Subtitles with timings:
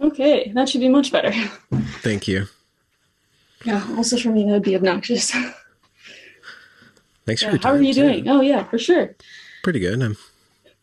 [0.00, 1.30] Okay, that should be much better.
[2.02, 2.46] Thank you.
[3.64, 5.30] Yeah, also for me, that would be obnoxious.
[7.26, 8.00] Thanks Yeah, for your how are you too.
[8.02, 8.28] doing?
[8.28, 9.14] Oh, yeah, for sure.
[9.62, 10.02] Pretty good.
[10.02, 10.16] I'm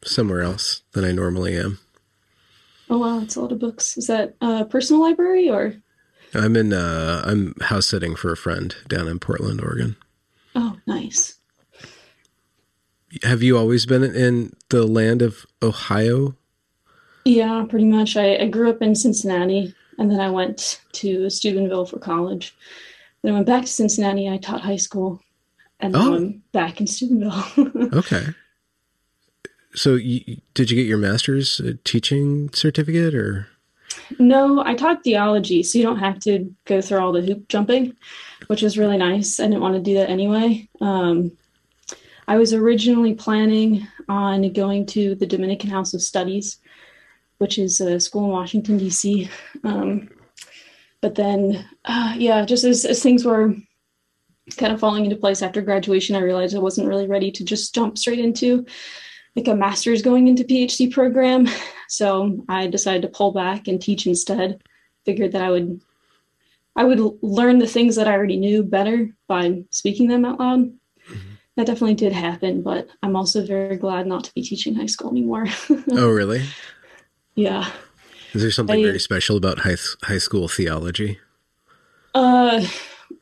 [0.06, 1.80] somewhere else than I normally am.
[2.90, 3.98] Oh, wow, it's a lot of books.
[3.98, 5.74] Is that a personal library or?
[6.34, 6.72] I'm in.
[6.74, 9.96] Uh, I'm house sitting for a friend down in Portland, Oregon.
[10.56, 11.36] Oh, nice.
[13.24, 16.36] Have you always been in the land of Ohio?
[17.28, 18.16] Yeah, pretty much.
[18.18, 22.56] I, I grew up in Cincinnati and then I went to Steubenville for college.
[23.22, 24.30] Then I went back to Cincinnati.
[24.30, 25.22] I taught high school
[25.80, 26.16] and Oh.
[26.16, 27.44] I'm back in Steubenville.
[27.94, 28.28] Okay.
[29.76, 33.48] So, you, did you get your master's uh, teaching certificate, or
[34.18, 37.96] no, I taught theology, so you don't have to go through all the hoop jumping,
[38.48, 39.40] which is really nice.
[39.40, 40.68] I didn't want to do that anyway.
[40.82, 41.32] Um,
[42.28, 46.58] I was originally planning on going to the Dominican House of Studies,
[47.38, 49.30] which is a school in Washington, D.C.
[49.64, 50.10] Um,
[51.02, 53.54] but then, uh, yeah, just as, as things were
[54.56, 57.76] kind of falling into place after graduation, I realized I wasn't really ready to just
[57.76, 58.66] jump straight into
[59.36, 61.48] like a master's going into PhD program.
[61.90, 64.62] So I decided to pull back and teach instead.
[65.06, 65.80] Figured that I would
[66.76, 70.74] I would learn the things that I already knew better by speaking them out loud.
[71.56, 75.10] That definitely did happen, but I'm also very glad not to be teaching high school
[75.10, 75.48] anymore.
[75.92, 76.44] oh, really?
[77.38, 77.72] Yeah.
[78.34, 81.20] Is there something I- very special about high high school theology?
[82.14, 82.66] Uh,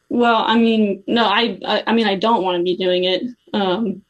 [0.09, 3.23] well, I mean, no, I, I, I mean, I don't want to be doing it.
[3.53, 4.01] Um,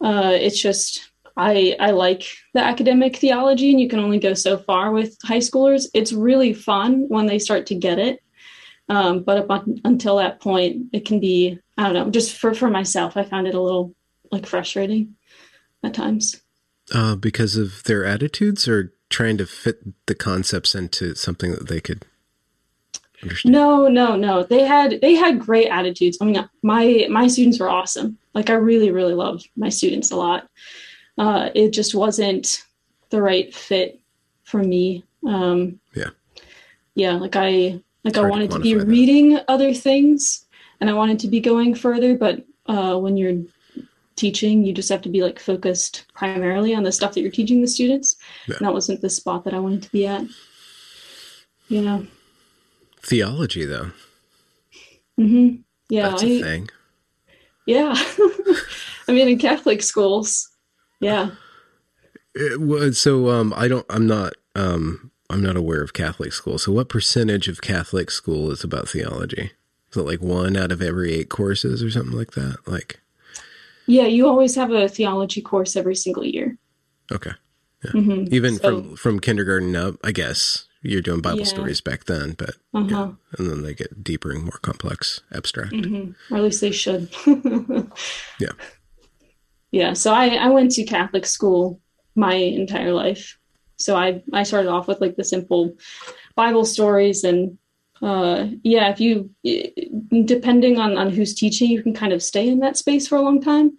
[0.00, 2.24] uh, it's just I, I like
[2.54, 5.86] the academic theology, and you can only go so far with high schoolers.
[5.92, 8.20] It's really fun when they start to get it,
[8.88, 12.10] um, but up un- until that point, it can be I don't know.
[12.10, 13.94] Just for for myself, I found it a little
[14.32, 15.14] like frustrating
[15.82, 16.40] at times.
[16.94, 21.80] Uh, because of their attitudes, or trying to fit the concepts into something that they
[21.80, 22.04] could
[23.22, 23.52] understand?
[23.52, 24.42] No, no, no.
[24.42, 26.18] They had they had great attitudes.
[26.20, 28.18] I mean, my my students were awesome.
[28.34, 30.48] Like I really, really loved my students a lot.
[31.18, 32.62] Uh, it just wasn't
[33.10, 34.00] the right fit
[34.44, 35.04] for me.
[35.26, 36.10] Um, Yeah.
[36.94, 37.12] yeah.
[37.12, 38.86] Like I like I hard to wanted to be quantify that.
[38.86, 40.44] reading other things,
[40.80, 42.16] and I wanted to be going further.
[42.16, 43.42] But uh, when you're
[44.16, 47.60] teaching, you just have to be like focused primarily on the stuff that you're teaching
[47.60, 48.16] the students.
[48.48, 48.56] Yeah.
[48.56, 50.24] And that wasn't the spot that I wanted to be at.
[51.68, 52.02] Yeah.
[53.02, 53.90] Theology, though,
[55.16, 55.48] hmm
[55.88, 56.10] Yeah.
[56.10, 56.68] that's I, a thing.
[57.66, 57.94] Yeah.
[59.08, 60.48] I mean, in Catholic schools.
[61.00, 61.30] Yeah.
[62.34, 63.86] It was, so um, I don't.
[63.88, 64.34] I'm not.
[64.54, 66.58] Um, I'm not aware of Catholic school.
[66.58, 69.52] So, what percentage of Catholic school is about theology?
[69.90, 72.58] Is it like one out of every eight courses, or something like that?
[72.66, 73.00] Like,
[73.86, 74.06] Yeah.
[74.06, 76.58] You always have a theology course every single year.
[77.12, 77.32] okay,
[77.92, 81.44] hmm even So- from from kindergarten up, I guess you're doing Bible Yeah.
[81.44, 82.86] stories back then, but Uh-huh.
[82.90, 85.74] yeah, and then they get deeper and more complex, abstract.
[85.74, 87.08] hmm Or at least they should.
[88.40, 88.52] Yeah.
[89.72, 89.92] Yeah.
[89.94, 91.80] So I, I went to Catholic school
[92.14, 93.38] my entire life.
[93.78, 95.76] So I, I started off with like the simple
[96.34, 97.58] Bible stories and
[98.02, 99.30] uh yeah if you
[100.24, 103.22] depending on on who's teaching you can kind of stay in that space for a
[103.22, 103.76] long time.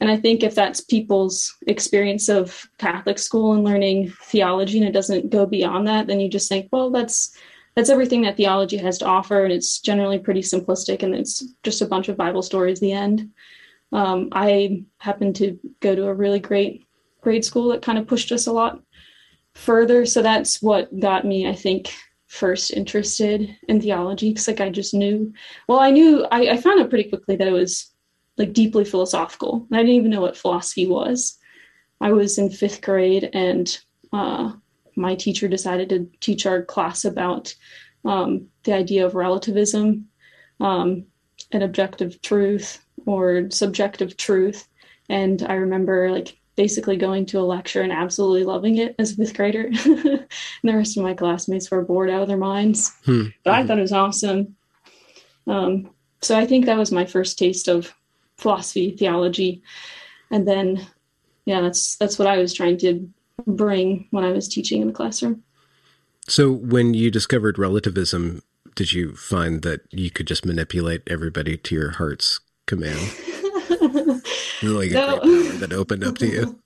[0.00, 4.92] And i think if that's people's experience of catholic school and learning theology and it
[4.92, 7.36] doesn't go beyond that then you just think well that's
[7.74, 11.82] that's everything that theology has to offer and it's generally pretty simplistic and it's just
[11.82, 13.30] a bunch of bible stories the end.
[13.92, 16.86] Um, i happened to go to a really great
[17.20, 18.80] grade school that kind of pushed us a lot
[19.54, 20.06] further.
[20.06, 21.92] So that's what got me i think
[22.28, 25.32] first interested in theology because like i just knew
[25.66, 27.90] well i knew I, I found out pretty quickly that it was
[28.38, 29.66] like deeply philosophical.
[29.72, 31.36] I didn't even know what philosophy was.
[32.00, 33.76] I was in fifth grade and
[34.12, 34.52] uh,
[34.96, 37.54] my teacher decided to teach our class about
[38.04, 40.06] um, the idea of relativism
[40.60, 41.04] um,
[41.52, 44.68] and objective truth or subjective truth.
[45.08, 49.16] And i remember like basically going to a lecture and absolutely loving it as a
[49.16, 49.70] fifth grader.
[49.84, 50.26] and
[50.64, 52.92] the rest of my classmates were bored out of their minds.
[53.04, 53.26] Hmm.
[53.44, 54.56] But I thought it was awesome.
[55.46, 55.90] Um,
[56.20, 57.94] so I think that was my first taste of
[58.38, 59.62] philosophy, theology.
[60.32, 60.84] And then,
[61.44, 63.08] yeah, that's that's what I was trying to
[63.46, 65.44] bring when I was teaching in the classroom.
[66.26, 68.42] So when you discovered relativism,
[68.74, 73.14] did you find that you could just manipulate everybody to your heart's command?
[74.62, 75.18] like no.
[75.58, 76.58] that opened up to you.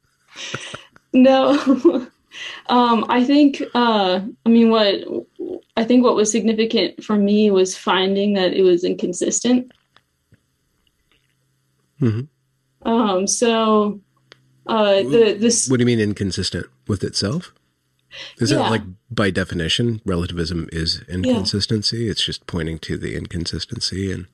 [1.12, 1.58] no.
[2.69, 5.04] um, I think uh, I mean what
[5.76, 9.72] I think what was significant for me was finding that it was inconsistent.
[12.00, 12.88] Mm-hmm.
[12.88, 14.00] Um, so
[14.66, 17.52] uh, the this what do you mean inconsistent with itself?
[18.38, 18.66] Is yeah.
[18.66, 22.04] it like by definition relativism is inconsistency?
[22.04, 22.10] Yeah.
[22.10, 24.26] It's just pointing to the inconsistency and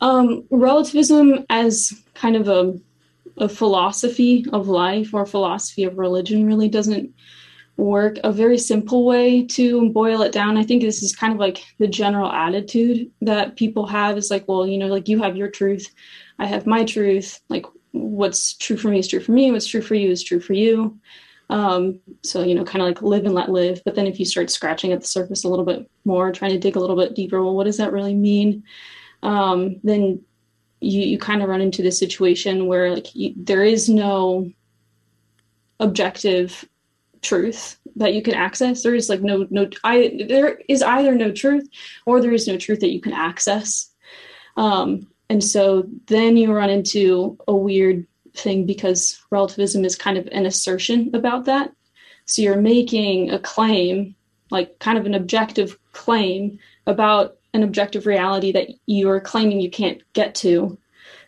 [0.00, 2.78] um, relativism as kind of a
[3.38, 7.12] a philosophy of life or philosophy of religion really doesn't
[7.76, 8.16] work.
[8.24, 11.62] A very simple way to boil it down, I think this is kind of like
[11.78, 15.50] the general attitude that people have is like, well, you know, like you have your
[15.50, 15.92] truth,
[16.38, 17.40] I have my truth.
[17.48, 20.40] Like what's true for me is true for me, what's true for you is true
[20.40, 20.98] for you.
[21.48, 23.82] Um, so, you know, kind of like live and let live.
[23.84, 26.58] But then if you start scratching at the surface a little bit more, trying to
[26.58, 28.64] dig a little bit deeper, well, what does that really mean?
[29.26, 30.22] Um, then
[30.80, 34.50] you, you kind of run into this situation where like you, there is no
[35.80, 36.64] objective
[37.22, 41.32] truth that you can access there is like no no i there is either no
[41.32, 41.68] truth
[42.04, 43.90] or there is no truth that you can access
[44.56, 50.28] um and so then you run into a weird thing because relativism is kind of
[50.30, 51.72] an assertion about that.
[52.26, 54.14] So you're making a claim,
[54.50, 60.00] like kind of an objective claim about an objective reality that you're claiming you can't
[60.12, 60.78] get to.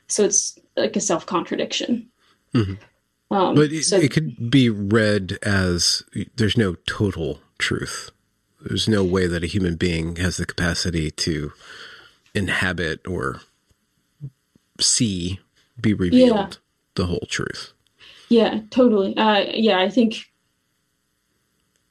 [0.06, 2.08] So it's like a self contradiction.
[2.54, 2.74] Mm-hmm.
[3.34, 6.02] Um, but it, so, it could be read as
[6.36, 8.10] there's no total truth.
[8.60, 11.52] There's no way that a human being has the capacity to
[12.34, 13.40] inhabit or
[14.80, 15.40] see
[15.80, 16.48] be revealed yeah.
[16.94, 17.72] the whole truth.
[18.28, 19.16] Yeah, totally.
[19.16, 20.16] Uh, yeah, I think.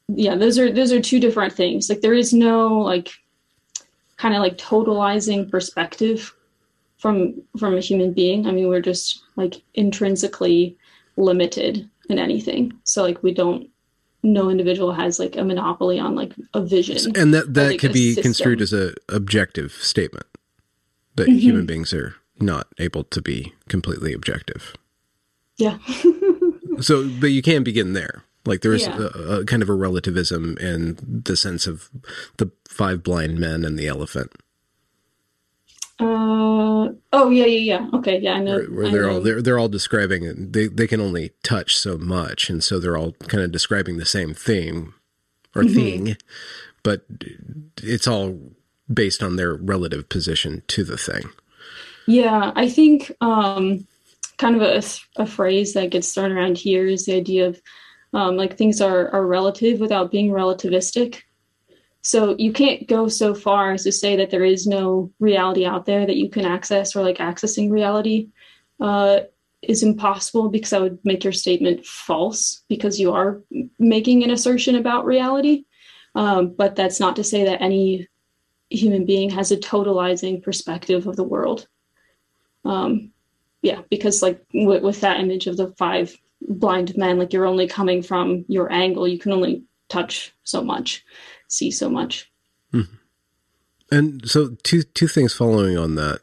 [0.09, 1.89] Yeah, those are those are two different things.
[1.89, 3.11] Like there is no like
[4.17, 6.33] kind of like totalizing perspective
[6.97, 8.47] from from a human being.
[8.47, 10.77] I mean, we're just like intrinsically
[11.15, 12.73] limited in anything.
[12.83, 13.69] So like we don't
[14.23, 17.15] no individual has like a monopoly on like a vision.
[17.15, 18.23] And that that like, could be system.
[18.23, 20.25] construed as a objective statement
[21.15, 21.39] that mm-hmm.
[21.39, 24.75] human beings are not able to be completely objective.
[25.57, 25.77] Yeah.
[26.79, 28.23] so, but you can begin there.
[28.45, 28.97] Like there's yeah.
[28.97, 31.89] a, a, kind of a relativism in the sense of
[32.37, 32.45] the
[32.77, 34.31] five blind men and the elephant.
[35.99, 39.13] Uh oh yeah yeah yeah okay yeah I know where, where they're know.
[39.15, 42.97] all they're they're all describing they they can only touch so much and so they're
[42.97, 44.93] all kind of describing the same thing
[45.55, 45.75] or mm-hmm.
[45.75, 46.17] thing,
[46.83, 47.05] but
[47.81, 48.39] it's all
[48.93, 51.23] based on their relative position to the thing.
[52.05, 53.85] Yeah, I think um,
[54.37, 54.81] kind of a,
[55.21, 57.61] a, phrase that gets thrown around here is the idea of
[58.13, 61.23] um, like things are, are relative without being relativistic.
[62.07, 65.85] So you can't go so far as to say that there is no reality out
[65.85, 68.29] there that you can access or like accessing reality.
[68.79, 69.19] Uh,
[69.61, 73.41] is impossible because that would make your statement false because you are
[73.77, 75.65] making an assertion about reality.
[76.15, 78.07] Um, but that's not to say that any
[78.69, 81.67] human being has a totalizing perspective of the world.
[82.63, 83.11] Um,
[83.61, 87.67] yeah, because like w- with that image of the five blind men, like you're only
[87.67, 91.03] coming from your angle, you can only touch so much,
[91.47, 92.31] see so much.
[92.73, 92.95] Mm-hmm.
[93.89, 96.21] And so, two two things following on that.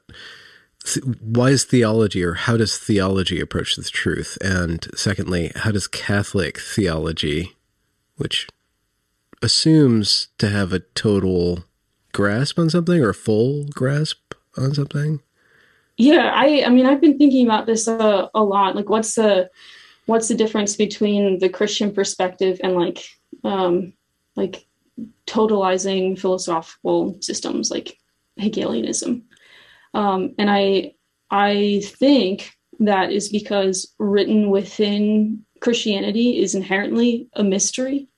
[1.21, 4.37] Why is theology, or how does theology approach the truth?
[4.43, 7.57] And secondly, how does Catholic theology,
[8.17, 8.47] which
[9.41, 11.65] assumes to have a total
[12.13, 15.21] grasp on something or a full grasp on something,
[15.97, 18.75] yeah, I I mean I've been thinking about this uh, a lot.
[18.75, 19.51] Like what's the
[20.07, 23.05] what's the difference between the Christian perspective and like
[23.45, 23.93] um
[24.35, 24.67] like
[25.27, 27.99] totalizing philosophical systems like
[28.37, 29.25] Hegelianism.
[29.95, 30.95] Um, and I
[31.31, 38.09] I think that is because written within Christianity is inherently a mystery.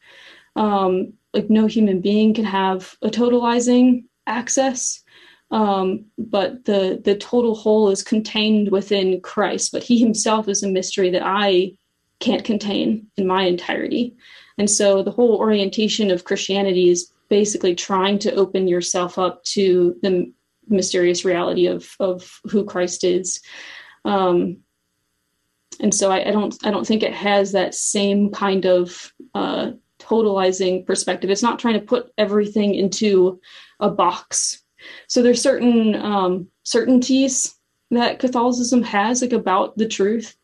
[0.56, 5.04] Um, like no human being can have a totalizing access
[5.50, 9.73] um, but the the total whole is contained within Christ.
[9.73, 11.73] But He Himself is a mystery that I
[12.18, 14.16] can't contain in my entirety.
[14.58, 19.96] And so the whole orientation of Christianity is basically trying to open yourself up to
[20.02, 20.32] the
[20.68, 23.40] mysterious reality of of who Christ is.
[24.04, 24.58] Um,
[25.80, 29.72] and so I, I, don't I don't think it has that same kind of uh,
[29.98, 31.30] totalizing perspective.
[31.30, 33.40] It's not trying to put everything into
[33.80, 34.62] a box
[35.08, 37.54] so there's certain um, certainties
[37.90, 40.36] that Catholicism has, like about the truth,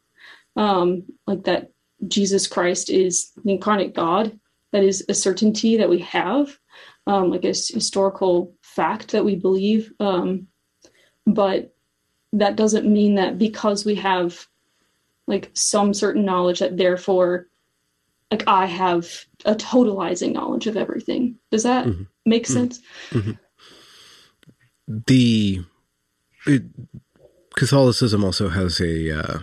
[0.56, 1.71] um, like that
[2.08, 4.38] Jesus Christ is the incarnate God,
[4.72, 6.58] that is a certainty that we have,
[7.06, 9.92] um, like a historical fact that we believe.
[10.00, 10.48] Um,
[11.26, 11.74] but
[12.32, 14.46] that doesn't mean that because we have
[15.26, 17.46] like some certain knowledge that therefore
[18.32, 21.36] like I have a totalizing knowledge of everything.
[21.50, 22.04] Does that mm-hmm.
[22.24, 22.52] make mm-hmm.
[22.52, 22.80] sense?
[23.10, 23.32] Mm-hmm.
[25.06, 25.60] The
[26.46, 26.62] it,
[27.54, 29.38] Catholicism also has a uh,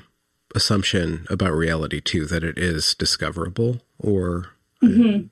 [0.56, 4.48] assumption about reality too that it is discoverable or
[4.82, 5.28] mm-hmm.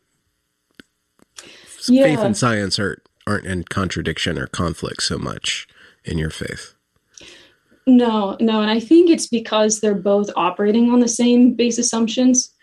[1.91, 2.03] yeah.
[2.03, 5.67] faith and science are aren't in contradiction or conflict so much
[6.05, 6.73] in your faith.
[7.85, 12.53] No, no, and I think it's because they're both operating on the same base assumptions,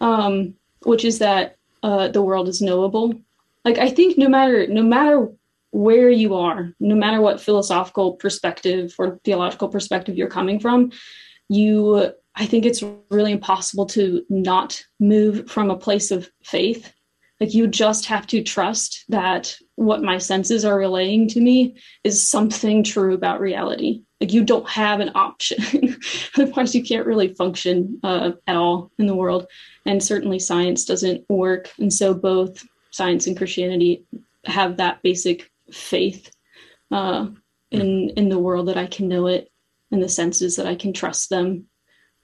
[0.00, 3.14] um, which is that uh, the world is knowable.
[3.64, 5.28] Like I think no matter no matter
[5.70, 10.92] where you are, no matter what philosophical perspective or theological perspective you're coming from,
[11.54, 16.92] you I think it's really impossible to not move from a place of faith.
[17.40, 22.22] Like you just have to trust that what my senses are relaying to me is
[22.22, 24.02] something true about reality.
[24.20, 25.96] Like you don't have an option.
[26.38, 29.46] Otherwise, you can't really function uh, at all in the world.
[29.84, 31.70] And certainly, science doesn't work.
[31.78, 34.06] And so, both science and Christianity
[34.46, 36.30] have that basic faith
[36.90, 37.26] uh,
[37.70, 39.50] in in the world that I can know it,
[39.94, 41.66] in the senses that I can trust them.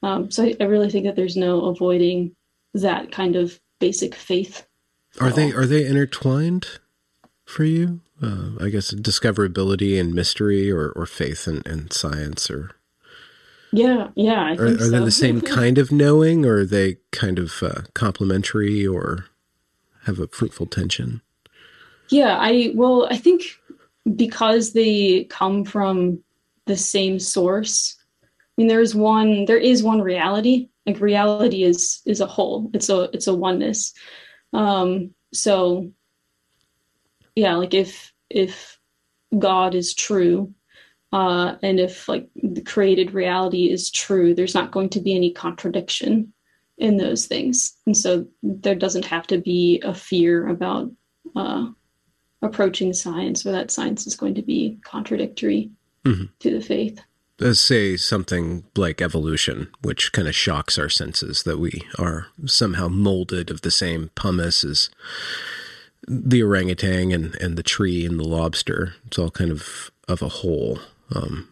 [0.03, 2.35] Um, so I, I really think that there's no avoiding
[2.75, 4.67] that kind of basic faith.
[5.21, 6.67] Are they are they intertwined
[7.45, 8.01] for you?
[8.23, 12.73] Uh, I guess discoverability and mystery, or or faith and, and science, or
[13.73, 14.43] yeah, yeah.
[14.43, 14.91] I are, are so.
[14.91, 19.27] they the same kind of knowing, or are they kind of uh, complementary, or
[20.05, 21.23] have a fruitful tension?
[22.09, 23.43] Yeah, I well, I think
[24.17, 26.23] because they come from
[26.71, 27.97] the same source.
[28.23, 30.69] I mean, there's one, there is one reality.
[30.87, 32.71] Like reality is is a whole.
[32.73, 33.93] It's a it's a oneness.
[34.53, 35.91] Um, so
[37.35, 38.79] yeah, like if if
[39.37, 40.55] God is true,
[41.13, 45.33] uh, and if like the created reality is true, there's not going to be any
[45.33, 46.33] contradiction
[46.79, 50.91] in those things, and so there doesn't have to be a fear about
[51.37, 51.69] uh,
[52.43, 55.71] approaching science or that science is going to be contradictory
[56.05, 56.25] mm-hmm.
[56.39, 57.01] to the faith.
[57.39, 62.89] Let's say something like evolution, which kind of shocks our senses that we are somehow
[62.89, 64.91] molded of the same pumice as
[66.07, 68.95] the orangutan and, and the tree and the lobster.
[69.07, 70.81] It's all kind of of a whole.
[71.15, 71.49] Um,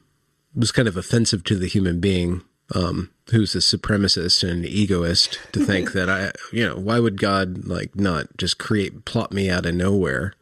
[0.55, 2.43] it was kind of offensive to the human being
[2.75, 7.21] um, who's a supremacist and an egoist to think that I, you know, why would
[7.21, 10.35] God like not just create, plot me out of nowhere?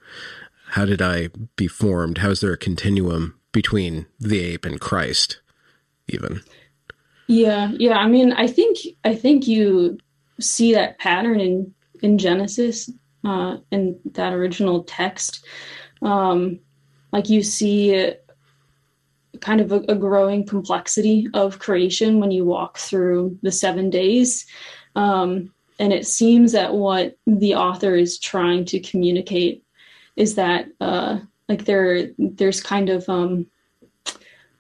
[0.71, 2.19] How did I be formed?
[2.19, 5.41] How is there a continuum between the ape and Christ,
[6.09, 6.43] even?
[7.27, 7.97] Yeah, yeah.
[7.97, 9.97] I mean, I think I think you
[10.39, 12.91] see that pattern in in Genesis
[13.25, 15.43] uh, in that original text.
[16.03, 16.61] Um,
[17.13, 18.13] like you see
[19.41, 24.45] kind of a, a, growing complexity of creation when you walk through the seven days.
[24.97, 29.65] Um, and it seems that what the author is trying to communicate
[30.15, 33.47] is that uh, like there there's kind of um,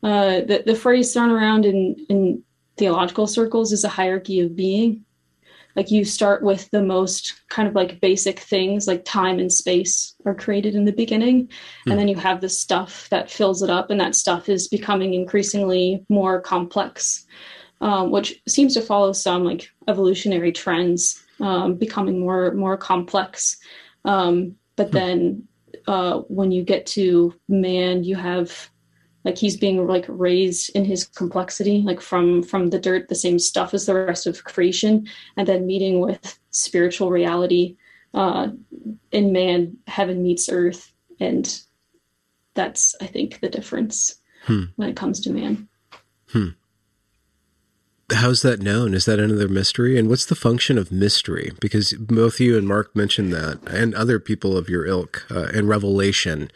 [0.02, 2.42] uh, the, the phrase thrown around in, in
[2.76, 5.04] theological circles is a hierarchy of being
[5.76, 10.14] like you start with the most kind of like basic things like time and space
[10.24, 11.50] are created in the beginning mm.
[11.84, 11.98] and hmm.
[11.98, 16.04] then you have the stuff that fills it up and that stuff is becoming increasingly
[16.08, 17.26] more complex
[17.82, 23.58] um, which seems to follow some like evolutionary trends um, becoming more more complex
[24.04, 24.94] um, but hmm.
[24.94, 25.48] then
[25.86, 28.70] uh, when you get to man you have
[29.24, 33.38] like he's being like raised in his complexity like from from the dirt the same
[33.38, 37.76] stuff as the rest of creation and then meeting with spiritual reality
[38.14, 38.48] uh
[39.12, 41.62] in man heaven meets earth and
[42.54, 44.64] that's i think the difference hmm.
[44.76, 45.68] when it comes to man
[46.28, 46.48] hmm.
[48.12, 52.38] How's that known is that another mystery and what's the function of mystery because both
[52.38, 56.48] you and mark mentioned that and other people of your ilk uh, in revelation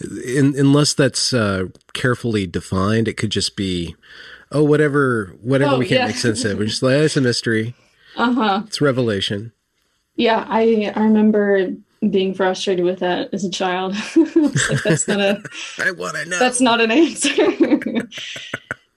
[0.00, 3.96] in, unless that's uh, carefully defined, it could just be,
[4.52, 6.06] oh, whatever, whatever oh, we can't yeah.
[6.08, 6.58] make sense of.
[6.58, 7.74] We're just like, it's a mystery.
[8.16, 8.62] Uh huh.
[8.66, 9.52] It's revelation.
[10.16, 11.72] Yeah, I I remember
[12.08, 13.94] being frustrated with that as a child.
[14.16, 15.42] like, that's not a.
[15.78, 16.38] I want to know.
[16.38, 17.30] That's not an answer.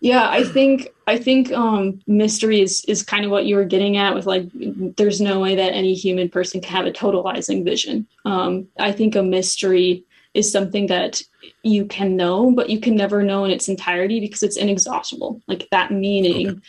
[0.02, 3.98] yeah, I think I think um, mystery is is kind of what you were getting
[3.98, 8.08] at with like, there's no way that any human person can have a totalizing vision.
[8.24, 11.22] Um, I think a mystery is something that
[11.64, 15.42] you can know, but you can never know in its entirety because it's inexhaustible.
[15.48, 16.62] Like that meaning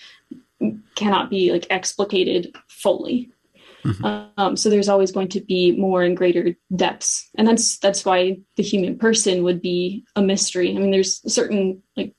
[0.62, 0.76] okay.
[0.96, 3.30] cannot be like explicated fully.
[3.84, 4.40] Mm-hmm.
[4.40, 8.38] Um, so there's always going to be more and greater depths, and that's that's why
[8.56, 10.70] the human person would be a mystery.
[10.70, 12.14] I mean, there's certain like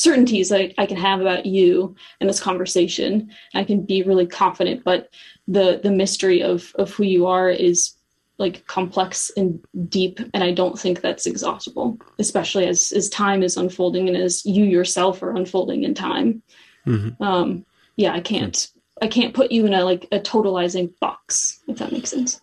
[0.00, 3.30] certainties that I can have about you in this conversation.
[3.54, 5.10] I can be really confident, but
[5.46, 7.94] the the mystery of of who you are is
[8.38, 13.56] like complex and deep and i don't think that's exhaustible especially as as time is
[13.56, 16.42] unfolding and as you yourself are unfolding in time
[16.86, 17.22] mm-hmm.
[17.22, 17.64] um
[17.96, 18.68] yeah i can't
[19.02, 22.40] i can't put you in a like a totalizing box if that makes sense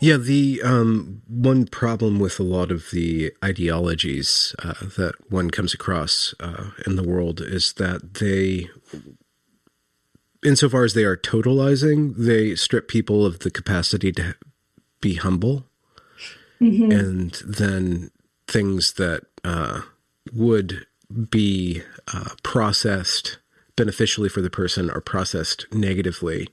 [0.00, 5.74] yeah, the um, one problem with a lot of the ideologies uh, that one comes
[5.74, 8.68] across uh, in the world is that they,
[10.44, 14.34] insofar as they are totalizing, they strip people of the capacity to
[15.00, 15.66] be humble,
[16.60, 16.90] mm-hmm.
[16.90, 18.10] and then
[18.46, 19.82] things that uh,
[20.32, 20.86] would
[21.30, 23.38] be uh, processed
[23.76, 26.48] beneficially for the person are processed negatively.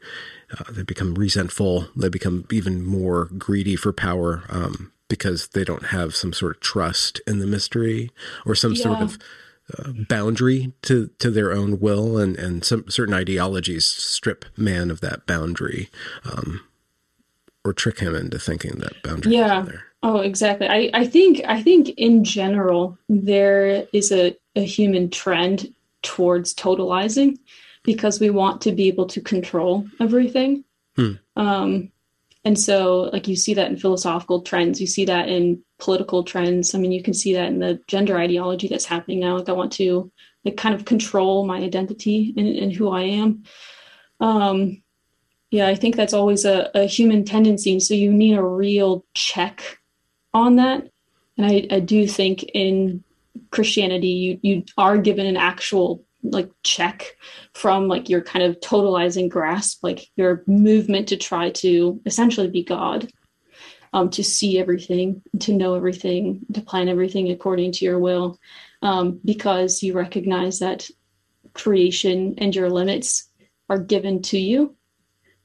[0.58, 1.88] Uh, they become resentful.
[1.96, 6.62] They become even more greedy for power um, because they don't have some sort of
[6.62, 8.12] trust in the mystery
[8.46, 8.84] or some yeah.
[8.84, 9.18] sort of
[9.77, 15.01] uh, boundary to, to their own will, and and some certain ideologies strip man of
[15.01, 15.89] that boundary.
[16.25, 16.62] Um,
[17.65, 19.65] or trick him into thinking that boundary yeah
[20.01, 25.72] oh exactly i i think i think in general there is a, a human trend
[26.01, 27.38] towards totalizing
[27.83, 30.63] because we want to be able to control everything
[30.95, 31.13] hmm.
[31.36, 31.91] um
[32.45, 36.74] and so like you see that in philosophical trends you see that in political trends
[36.74, 39.53] i mean you can see that in the gender ideology that's happening now like i
[39.53, 40.12] want to
[40.45, 43.43] like kind of control my identity and, and who i am
[44.19, 44.81] um
[45.51, 47.71] yeah, I think that's always a, a human tendency.
[47.71, 49.79] And so you need a real check
[50.33, 50.89] on that.
[51.38, 53.03] And I, I do think in
[53.51, 57.16] Christianity, you, you are given an actual like check
[57.54, 62.64] from like your kind of totalizing grasp, like your movement to try to essentially be
[62.64, 63.10] God,
[63.94, 68.38] um, to see everything, to know everything, to plan everything according to your will,
[68.82, 70.90] um, because you recognize that
[71.53, 73.29] creation and your limits
[73.70, 74.75] are given to you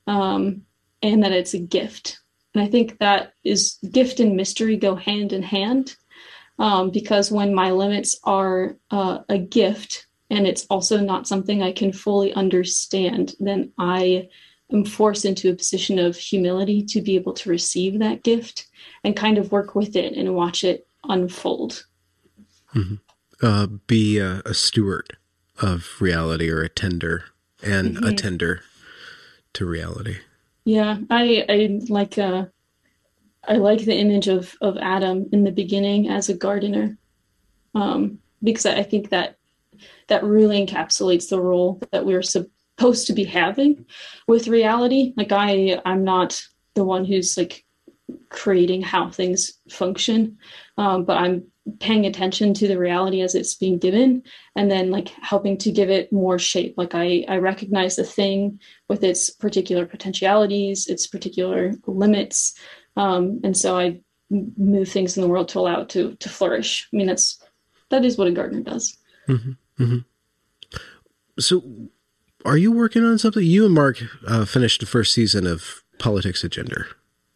[0.07, 0.63] um,
[1.03, 2.19] and that it's a gift.
[2.55, 5.97] And I think that is gift and mystery go hand in hand
[6.59, 11.73] um, because when my limits are uh, a gift and it's also not something I
[11.73, 14.29] can fully understand, then I
[14.73, 18.67] am forced into a position of humility to be able to receive that gift
[19.03, 21.85] and kind of work with it and watch it unfold.
[22.75, 22.95] Mm-hmm.
[23.43, 25.17] Uh, be a, a, steward
[25.61, 27.25] of reality or a tender
[27.63, 28.07] and mm-hmm.
[28.07, 28.63] a tender
[29.53, 30.19] to reality.
[30.65, 32.47] Yeah, I I like uh
[33.47, 36.97] I like the image of of Adam in the beginning as a gardener.
[37.75, 39.37] Um because I think that
[40.09, 43.87] that really encapsulates the role that we're supposed to be having
[44.27, 45.13] with reality.
[45.17, 46.41] Like I I'm not
[46.75, 47.65] the one who's like
[48.29, 50.39] creating how things function.
[50.77, 51.45] Um, but I'm
[51.81, 54.23] paying attention to the reality as it's being given
[54.55, 58.61] and then like helping to give it more shape like i i recognize the thing
[58.89, 62.55] with its particular potentialities its particular limits
[62.97, 63.99] um, and so i
[64.31, 67.43] move things in the world to allow it to to flourish i mean that's
[67.89, 70.79] that is what a gardener does mm-hmm, mm-hmm.
[71.39, 71.63] so
[72.45, 76.45] are you working on something you and mark uh, finished the first season of politics
[76.45, 76.87] of gender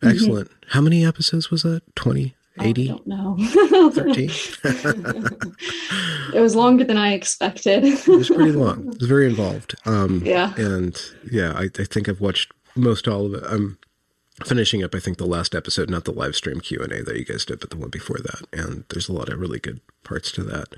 [0.03, 0.09] mm-hmm.
[0.09, 0.71] excellent mm-hmm.
[0.71, 2.91] how many episodes was that 20 80?
[2.91, 3.37] I don't know.
[3.93, 4.31] 13?
[6.35, 7.85] it was longer than I expected.
[7.85, 8.89] it was pretty long.
[8.89, 9.75] It was very involved.
[9.87, 10.55] Um, yeah.
[10.57, 13.45] And yeah, I, I, think I've watched most all of it.
[13.49, 13.79] I'm
[14.45, 17.45] finishing up, I think, the last episode, not the live stream Q&A that you guys
[17.45, 18.43] did, but the one before that.
[18.53, 20.69] And there's a lot of really good parts to that.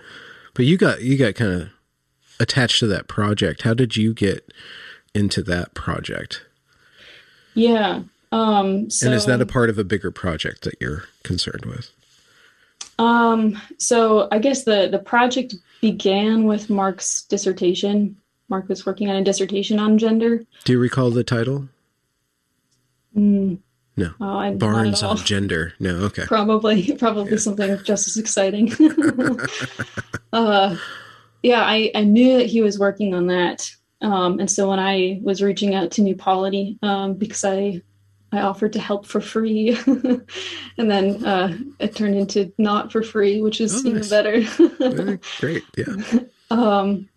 [0.54, 1.70] But you got, you got kind of
[2.38, 3.62] attached to that project.
[3.62, 4.52] How did you get
[5.14, 6.44] into that project?
[7.54, 8.02] Yeah.
[8.32, 11.90] Um, so, and is that a part of a bigger project that you're concerned with?
[12.98, 18.16] Um, so I guess the the project began with Marc's dissertation.
[18.48, 20.44] Mark was working on a dissertation on gender.
[20.64, 21.68] Do you recall the title?
[23.16, 23.58] Mm,
[24.00, 24.14] no.
[24.20, 25.74] Oh, Barnes on gender.
[25.78, 25.96] No.
[26.04, 26.24] Okay.
[26.24, 27.38] Probably, probably yeah.
[27.38, 28.72] something just as exciting.
[30.32, 30.76] uh,
[31.42, 33.70] yeah, I, I knew that he was working on that.
[34.02, 37.82] Um, and so when I was reaching out to New Polity, um, because I
[38.32, 43.42] I offered to help for free, and then uh, it turned into not for free,
[43.42, 44.08] which is oh, even nice.
[44.08, 45.18] better.
[45.40, 46.20] Great, yeah.
[46.50, 47.08] Um,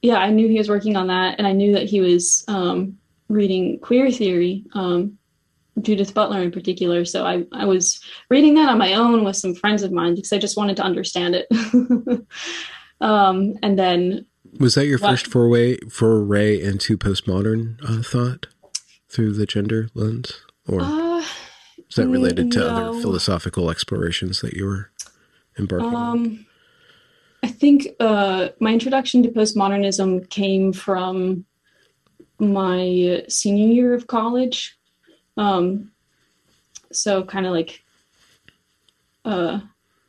[0.00, 2.96] yeah, I knew he was working on that, and I knew that he was um,
[3.28, 5.18] reading queer theory, um,
[5.80, 7.04] Judith Butler in particular.
[7.04, 10.32] So I, I was reading that on my own with some friends of mine because
[10.32, 11.48] I just wanted to understand it.
[13.00, 14.26] um, and then
[14.60, 18.46] was that your first foray foray into postmodern uh, thought?
[19.14, 22.66] through the gender lens, or uh, is that related to no.
[22.66, 24.90] other philosophical explorations that you were
[25.56, 26.46] embarking um, on?
[27.44, 31.44] I think uh, my introduction to postmodernism came from
[32.40, 34.76] my senior year of college.
[35.36, 35.92] Um,
[36.92, 37.82] so kind of like
[39.24, 39.60] uh,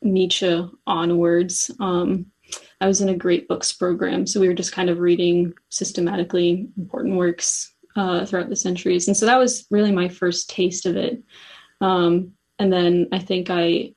[0.02, 1.70] Nietzsche onwards.
[1.80, 2.26] Um,
[2.80, 6.68] I was in a great books program, so we were just kind of reading systematically
[6.76, 10.96] important works uh, throughout the centuries, and so that was really my first taste of
[10.96, 11.22] it.
[11.80, 13.94] Um, and then I think I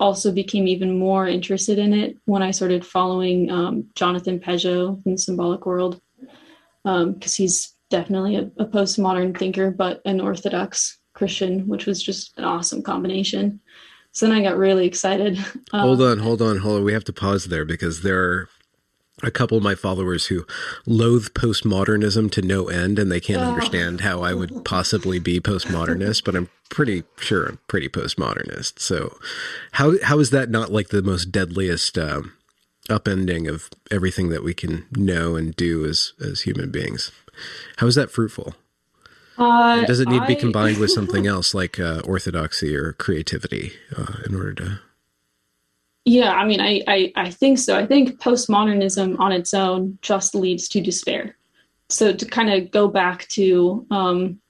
[0.00, 5.16] also became even more interested in it when I started following um, Jonathan Pageau in
[5.16, 6.00] Symbolic World,
[6.82, 12.36] because um, he's definitely a, a, postmodern thinker, but an Orthodox Christian, which was just
[12.38, 13.60] an awesome combination.
[14.12, 15.38] So then I got really excited.
[15.70, 16.84] hold on, hold on, hold on.
[16.84, 18.48] We have to pause there because there are
[19.22, 20.46] a couple of my followers who
[20.86, 23.52] loathe postmodernism to no end and they can't oh.
[23.52, 28.80] understand how I would possibly be postmodernist, but I'm pretty sure I'm pretty postmodernist.
[28.80, 29.16] So
[29.72, 32.32] how how is that not like the most deadliest um,
[32.88, 37.12] upending of everything that we can know and do as as human beings?
[37.78, 38.54] How is that fruitful?
[39.38, 40.26] Uh, does it need I...
[40.26, 44.80] to be combined with something else like uh, orthodoxy or creativity uh, in order to
[46.04, 47.78] yeah, I mean, I, I, I think so.
[47.78, 51.36] I think postmodernism on its own just leads to despair.
[51.88, 54.40] So to kind of go back to um,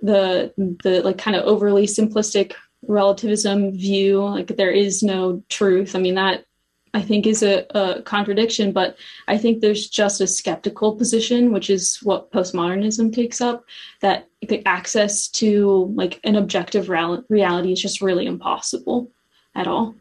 [0.00, 2.54] the the like kind of overly simplistic
[2.86, 5.94] relativism view, like there is no truth.
[5.94, 6.46] I mean that
[6.94, 11.70] I think is a, a contradiction, but I think there's just a skeptical position, which
[11.70, 13.64] is what postmodernism takes up.
[14.00, 19.10] That the access to like an objective reality is just really impossible
[19.54, 19.94] at all.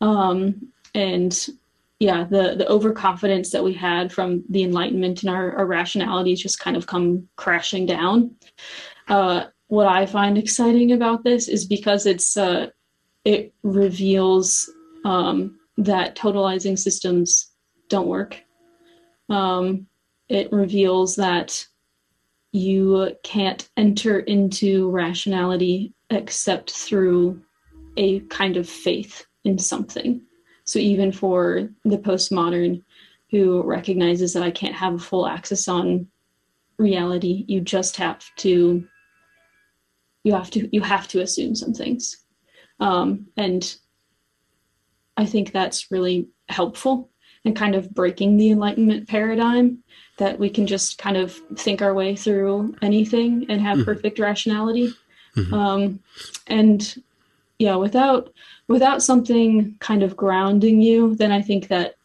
[0.00, 1.48] Um, and
[1.98, 6.58] yeah, the the overconfidence that we had from the Enlightenment and our, our rationalities just
[6.58, 8.34] kind of come crashing down.
[9.08, 12.68] Uh, what I find exciting about this is because it's uh,
[13.26, 14.70] it reveals
[15.04, 17.50] um, that totalizing systems
[17.88, 18.42] don't work.
[19.28, 19.86] Um,
[20.28, 21.66] it reveals that
[22.52, 27.40] you can't enter into rationality except through
[27.96, 30.22] a kind of faith in something.
[30.64, 32.82] So even for the postmodern
[33.30, 36.08] who recognizes that I can't have a full access on
[36.78, 38.86] reality, you just have to
[40.24, 42.24] you have to you have to assume some things.
[42.80, 43.74] Um, and
[45.20, 47.10] I think that's really helpful
[47.44, 49.82] and kind of breaking the enlightenment paradigm
[50.18, 53.84] that we can just kind of think our way through anything and have mm-hmm.
[53.84, 54.92] perfect rationality.
[55.36, 55.54] Mm-hmm.
[55.54, 56.00] Um,
[56.46, 57.02] and
[57.58, 58.32] yeah, without
[58.68, 61.96] without something kind of grounding you, then I think that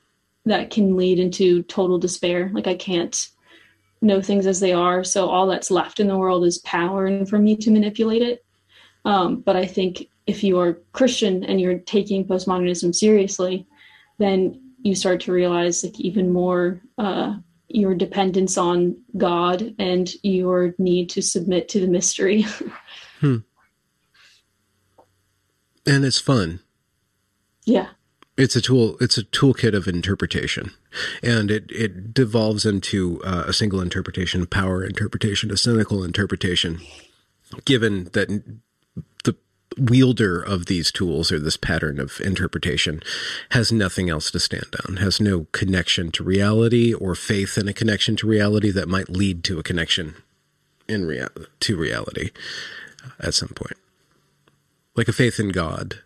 [0.46, 2.50] that can lead into total despair.
[2.54, 3.30] Like I can't
[4.02, 7.28] know things as they are, so all that's left in the world is power and
[7.28, 8.45] for me to manipulate it.
[9.06, 13.68] Um, but I think if you are Christian and you're taking postmodernism seriously,
[14.18, 17.36] then you start to realize like even more uh,
[17.68, 22.46] your dependence on God and your need to submit to the mystery.
[23.20, 23.38] hmm
[25.86, 26.60] and it's fun.
[27.66, 27.90] Yeah.
[28.38, 28.98] It's a tool.
[29.00, 30.72] It's a toolkit of interpretation,
[31.24, 36.82] and it it devolves into uh, a single interpretation, a power interpretation, a cynical interpretation.
[37.64, 38.60] Given that
[39.78, 43.02] wielder of these tools or this pattern of interpretation
[43.52, 47.74] has nothing else to stand on, has no connection to reality or faith in a
[47.74, 50.16] connection to reality that might lead to a connection
[50.88, 51.28] in rea-
[51.60, 52.32] to reality
[53.20, 53.78] at some point
[54.96, 56.00] like a faith in God,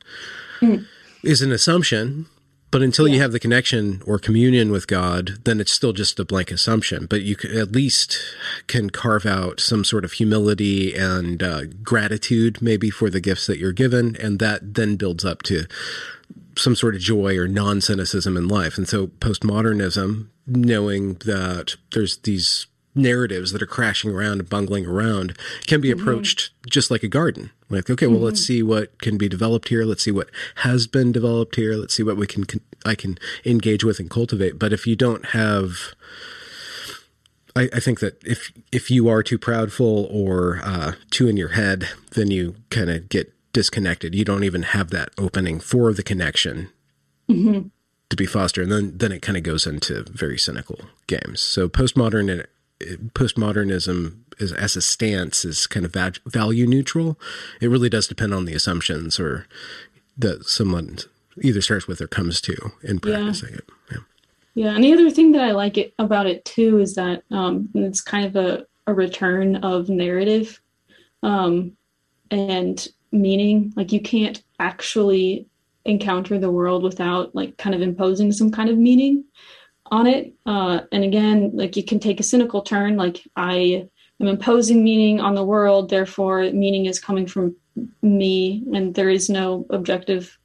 [0.60, 0.86] mm.
[1.23, 2.25] is an assumption.
[2.71, 3.15] But until yeah.
[3.15, 7.08] you have the connection or communion with God, then it's still just a blank assumption.
[7.08, 8.19] But you at least
[8.67, 13.58] can carve out some sort of humility and uh, gratitude, maybe for the gifts that
[13.58, 15.65] you're given, and that then builds up to
[16.55, 18.77] some sort of joy or non cynicism in life.
[18.77, 22.67] And so, postmodernism, knowing that there's these
[23.01, 25.99] narratives that are crashing around and bungling around can be mm-hmm.
[25.99, 26.69] approached mm-hmm.
[26.69, 27.51] just like a garden.
[27.69, 28.25] Like, okay, well, mm-hmm.
[28.25, 29.85] let's see what can be developed here.
[29.85, 31.75] Let's see what has been developed here.
[31.75, 34.57] Let's see what we can, can I can engage with and cultivate.
[34.57, 35.93] But if you don't have,
[37.55, 41.49] I, I think that if if you are too proudful or uh, too in your
[41.49, 44.15] head, then you kind of get disconnected.
[44.15, 46.69] You don't even have that opening for the connection.
[47.29, 47.67] Mm-hmm
[48.09, 51.41] to be fostered, and then then it kind of goes into very cynical games.
[51.41, 52.45] So postmodern
[52.79, 55.93] postmodernism is, as a stance is kind of
[56.25, 57.19] value neutral.
[57.61, 59.45] It really does depend on the assumptions or
[60.17, 60.99] that someone
[61.41, 63.55] either starts with or comes to in practicing yeah.
[63.55, 63.69] it.
[63.91, 63.97] Yeah.
[64.55, 67.69] Yeah, and the other thing that I like it about it too is that um,
[67.75, 70.59] it's kind of a, a return of narrative
[71.23, 71.77] um,
[72.31, 73.71] and meaning.
[73.75, 75.47] Like you can't actually
[75.85, 79.23] encounter the world without like kind of imposing some kind of meaning
[79.91, 80.34] on it.
[80.45, 83.88] Uh, and again, like you can take a cynical turn, like I
[84.19, 87.56] am imposing meaning on the world, therefore meaning is coming from
[88.02, 90.38] me, and there is no objective.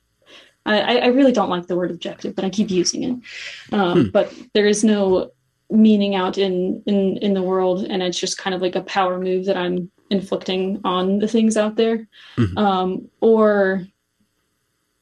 [0.67, 3.75] I, I really don't like the word objective, but I keep using it.
[3.75, 4.11] Um, hmm.
[4.11, 5.33] But there is no
[5.71, 9.19] meaning out in in in the world, and it's just kind of like a power
[9.19, 12.59] move that I'm inflicting on the things out there, mm-hmm.
[12.59, 13.87] um, or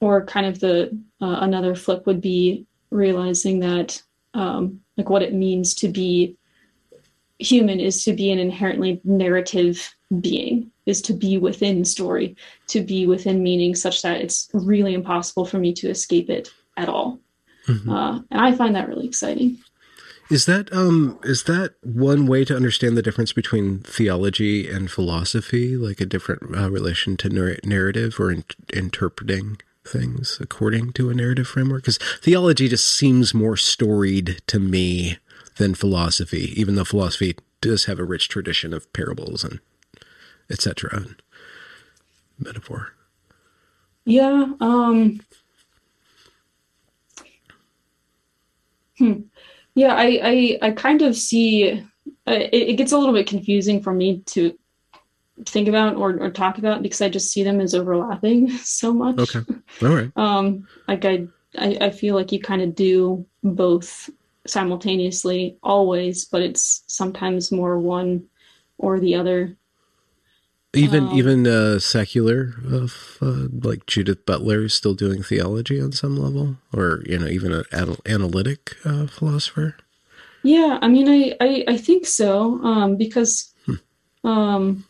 [0.01, 4.03] or kind of the uh, another flip would be realizing that
[4.35, 6.37] um, like what it means to be
[7.39, 12.37] human is to be an inherently narrative being is to be within story
[12.69, 16.89] to be within meaning such that it's really impossible for me to escape it at
[16.89, 17.19] all.
[17.67, 17.91] Mm-hmm.
[17.91, 19.59] uh, and i find that really exciting.
[20.31, 25.77] Is that um is that one way to understand the difference between theology and philosophy?
[25.77, 31.15] Like a different uh, relation to nar- narrative or in- interpreting things according to a
[31.15, 31.83] narrative framework?
[31.83, 35.19] Because theology just seems more storied to me
[35.57, 39.61] than philosophy, even though philosophy does have a rich tradition of parables and
[40.51, 40.97] etc.
[40.97, 41.23] And
[42.39, 42.95] metaphor.
[44.05, 44.53] Yeah.
[44.61, 45.21] Um,
[48.99, 49.21] hmm.
[49.75, 51.71] Yeah, I, I, I kind of see
[52.27, 54.57] uh, it, it, gets a little bit confusing for me to
[55.47, 59.19] think about or, or talk about because I just see them as overlapping so much.
[59.19, 59.41] Okay.
[59.83, 60.11] All right.
[60.17, 61.27] um, like I,
[61.59, 64.11] I, I feel like you kind of do both
[64.47, 68.25] simultaneously always, but it's sometimes more one
[68.79, 69.57] or the other.
[70.75, 75.93] Even um, even uh, secular of uh, like Judith Butler is still doing theology on
[75.93, 79.77] some level, or you know even an anal- analytic uh, philosopher.
[80.43, 83.75] Yeah, I mean, I I, I think so um, because hmm.
[84.27, 84.85] um,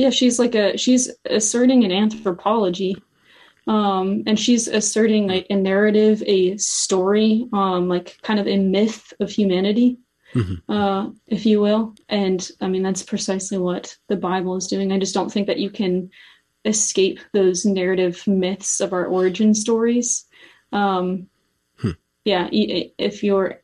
[0.00, 2.96] yeah she's like a she's asserting an anthropology
[3.66, 9.12] um and she's asserting like a narrative a story um like kind of a myth
[9.20, 9.98] of humanity
[10.34, 10.72] mm-hmm.
[10.72, 14.98] uh if you will and i mean that's precisely what the bible is doing i
[14.98, 16.10] just don't think that you can
[16.64, 20.24] escape those narrative myths of our origin stories
[20.72, 21.26] um
[21.76, 21.90] hmm.
[22.24, 23.60] yeah if you're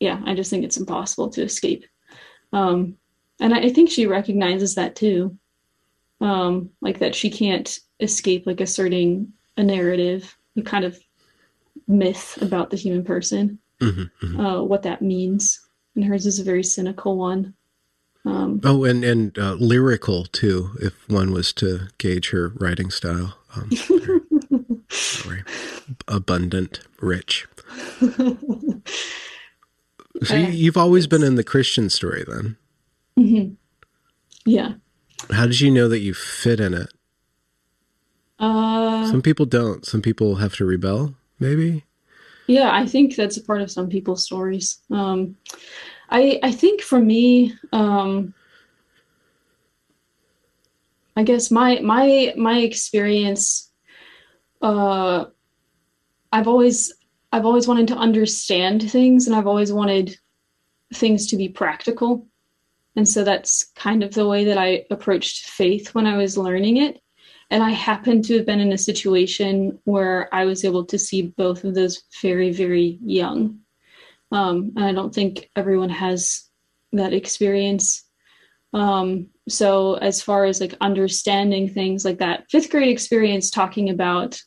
[0.00, 1.84] yeah i just think it's impossible to escape
[2.52, 2.96] um
[3.42, 5.36] and I, think she recognizes that too.
[6.20, 10.98] Um like that she can't escape like asserting a narrative a kind of
[11.88, 13.58] myth about the human person.
[13.80, 14.40] Mm-hmm, mm-hmm.
[14.40, 15.60] Uh, what that means.
[15.94, 17.54] And hers is a very cynical one.
[18.24, 23.36] Um, oh and and uh, lyrical too if one was to gauge her writing style.
[23.56, 24.84] Um,
[26.08, 27.46] abundant rich.
[30.24, 32.56] So you've always been in the christian story then
[33.18, 33.54] Mm-hmm.
[34.44, 34.74] Yeah.
[35.30, 36.92] How did you know that you fit in it?
[38.38, 39.86] Uh, some people don't.
[39.86, 41.84] Some people have to rebel, maybe.
[42.48, 44.78] Yeah, I think that's a part of some people's stories.
[44.90, 45.36] Um,
[46.10, 48.34] I I think for me, um,
[51.16, 53.70] I guess my my my experience,
[54.60, 55.26] uh,
[56.32, 56.92] I've always
[57.30, 60.16] I've always wanted to understand things, and I've always wanted
[60.92, 62.26] things to be practical.
[62.96, 66.76] And so that's kind of the way that I approached faith when I was learning
[66.78, 67.00] it.
[67.50, 71.22] And I happened to have been in a situation where I was able to see
[71.22, 73.60] both of those very, very young.
[74.30, 76.48] Um, and I don't think everyone has
[76.92, 78.04] that experience.
[78.72, 84.40] Um, so, as far as like understanding things like that, fifth grade experience talking about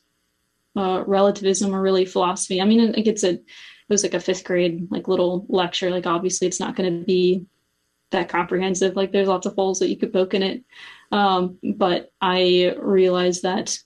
[0.76, 2.60] uh, relativism or really philosophy.
[2.60, 3.44] I mean, like it's a, it
[3.88, 5.90] was like a fifth grade like little lecture.
[5.90, 7.46] Like obviously, it's not going to be
[8.10, 8.96] that comprehensive.
[8.96, 10.64] Like there's lots of holes that you could poke in it.
[11.12, 13.78] Um, but I realized that,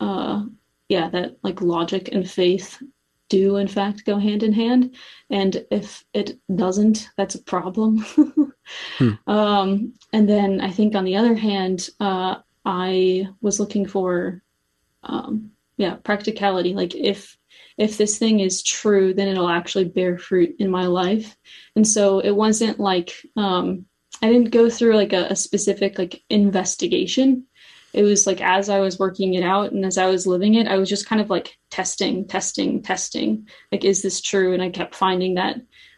[0.00, 0.44] uh,
[0.88, 2.82] yeah, that like logic and faith
[3.28, 4.96] do in fact go hand in hand.
[5.30, 7.98] And if it doesn't, that's a problem.
[8.98, 9.10] hmm.
[9.26, 14.42] um, and then I think on the other hand, uh, I was looking for,
[15.04, 16.74] um, yeah, practicality.
[16.74, 17.36] Like if
[17.78, 21.36] if this thing is true, then it'll actually bear fruit in my life.
[21.76, 23.86] And so it wasn't like um,
[24.20, 27.46] I didn't go through like a, a specific like investigation.
[27.94, 30.66] It was like as I was working it out and as I was living it,
[30.66, 33.48] I was just kind of like testing, testing, testing.
[33.72, 34.52] Like, is this true?
[34.52, 35.56] And I kept finding that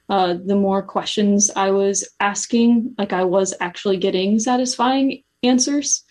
[0.08, 6.04] uh, the more questions I was asking, like I was actually getting satisfying answers.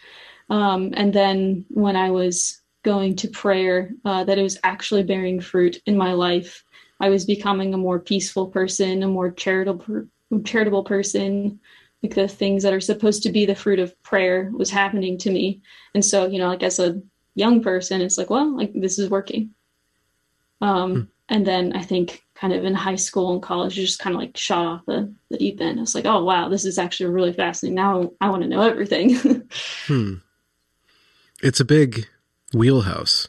[0.50, 5.40] Um, and then when I was going to prayer uh, that it was actually bearing
[5.40, 6.64] fruit in my life.
[7.00, 10.06] I was becoming a more peaceful person, a more charitable
[10.46, 11.60] charitable person.
[12.04, 15.32] Like the things that are supposed to be the fruit of prayer was happening to
[15.32, 15.62] me.
[15.94, 17.02] And so you know like as a
[17.36, 19.54] young person it's like well like this is working.
[20.62, 21.02] Um hmm.
[21.30, 24.22] and then i think kind of in high school and college you just kind of
[24.22, 25.80] like shot off the, the deep end.
[25.80, 27.76] It's like oh wow this is actually really fascinating.
[27.76, 29.50] Now i want to know everything.
[29.88, 30.16] Hmm.
[31.42, 32.08] It's a big
[32.54, 33.28] wheelhouse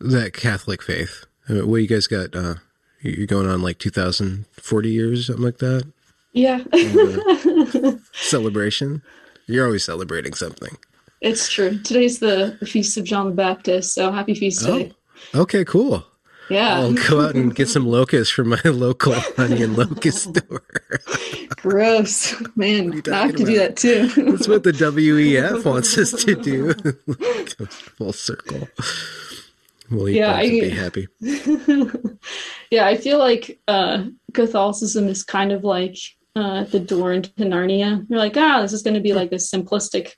[0.00, 2.54] that catholic faith what you guys got uh
[3.00, 5.84] you're going on like 2040 years something like that
[6.32, 6.62] yeah.
[8.12, 9.02] celebration.
[9.46, 10.76] You're always celebrating something.
[11.20, 11.78] It's true.
[11.78, 14.92] Today's the feast of John the Baptist, so happy feast day.
[15.34, 16.04] Oh, okay, cool.
[16.52, 16.78] Yeah.
[16.78, 20.62] I'll go out and get some locusts from my local and locust store.
[21.56, 22.34] Gross.
[22.56, 24.08] Man, I have to do that too.
[24.08, 26.74] That's what the WEF wants us to do.
[27.96, 28.68] Full circle.
[29.90, 31.08] We'll eat yeah, I, be happy.
[32.70, 35.96] yeah, I feel like uh, Catholicism is kind of like
[36.34, 38.06] uh, the door into Narnia.
[38.08, 40.12] You're like, ah, this is going to be like this simplistic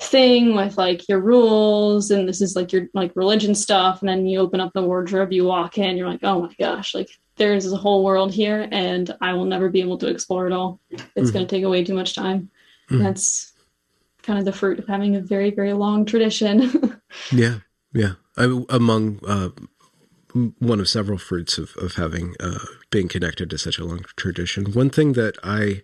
[0.00, 4.00] thing with like your rules, and this is like your like religion stuff.
[4.00, 6.94] And then you open up the wardrobe, you walk in, you're like, oh my gosh,
[6.94, 10.52] like there's a whole world here, and I will never be able to explore it
[10.52, 10.80] all.
[10.90, 11.30] It's mm-hmm.
[11.30, 12.50] going to take away too much time.
[12.90, 13.02] Mm-hmm.
[13.02, 13.52] That's
[14.22, 17.00] kind of the fruit of having a very very long tradition.
[17.32, 17.58] yeah,
[17.92, 18.12] yeah.
[18.36, 19.48] I, among uh,
[20.58, 22.58] one of several fruits of, of having uh,
[22.90, 24.72] being connected to such a long tradition.
[24.72, 25.82] One thing that I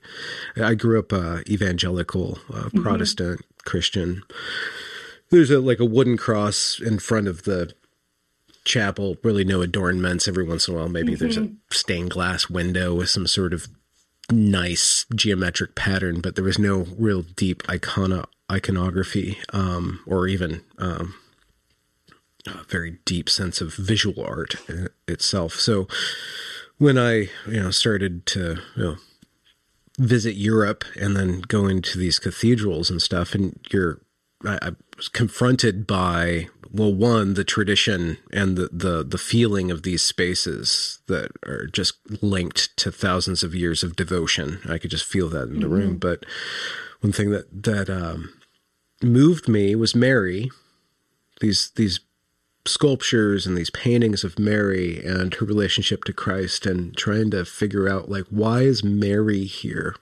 [0.56, 2.82] I grew up uh, evangelical, uh, mm-hmm.
[2.82, 4.22] Protestant Christian.
[5.30, 7.72] There's a like a wooden cross in front of the
[8.64, 9.16] chapel.
[9.22, 10.28] Really no adornments.
[10.28, 11.24] Every once in a while, maybe mm-hmm.
[11.24, 11.54] there's a mm-hmm.
[11.70, 13.68] stained glass window with some sort of
[14.30, 21.14] nice geometric pattern, but there was no real deep icona iconography um, or even um,
[22.68, 24.56] very deep sense of visual art
[25.08, 25.54] itself.
[25.54, 25.88] So
[26.78, 28.96] when I, you know, started to, you know,
[29.98, 34.00] visit Europe and then go into these cathedrals and stuff, and you're,
[34.44, 39.82] I, I was confronted by, well, one, the tradition and the, the, the feeling of
[39.84, 44.60] these spaces that are just linked to thousands of years of devotion.
[44.68, 45.74] I could just feel that in the mm-hmm.
[45.74, 45.96] room.
[45.98, 46.26] But
[47.00, 48.34] one thing that, that, um,
[49.02, 50.50] moved me was Mary.
[51.40, 52.00] These, these
[52.66, 57.88] sculptures and these paintings of Mary and her relationship to Christ and trying to figure
[57.88, 59.94] out like why is Mary here?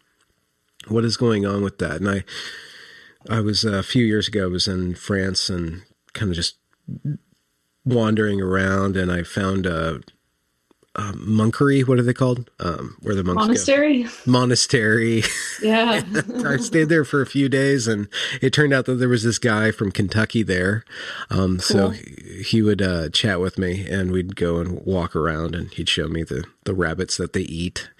[0.88, 1.96] What is going on with that?
[1.96, 2.24] And I
[3.28, 6.56] I was uh, a few years ago I was in France and kind of just
[7.84, 10.00] wandering around and I found a
[10.94, 11.86] uh, monkery.
[11.86, 12.50] What are they called?
[12.60, 14.02] Um, where the monks monastery.
[14.04, 14.10] Go.
[14.26, 15.22] Monastery.
[15.62, 16.02] Yeah.
[16.44, 18.08] I stayed there for a few days, and
[18.40, 20.84] it turned out that there was this guy from Kentucky there.
[21.30, 21.60] Um, cool.
[21.60, 25.72] So he, he would uh, chat with me, and we'd go and walk around, and
[25.72, 27.90] he'd show me the the rabbits that they eat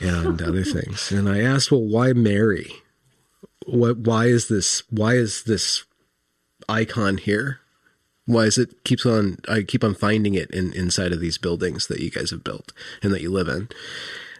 [0.00, 1.12] and other things.
[1.12, 2.72] And I asked, "Well, why Mary?
[3.66, 3.98] What?
[3.98, 4.82] Why is this?
[4.90, 5.84] Why is this
[6.68, 7.60] icon here?"
[8.26, 11.86] Why is it keeps on i keep on finding it in inside of these buildings
[11.86, 13.68] that you guys have built and that you live in?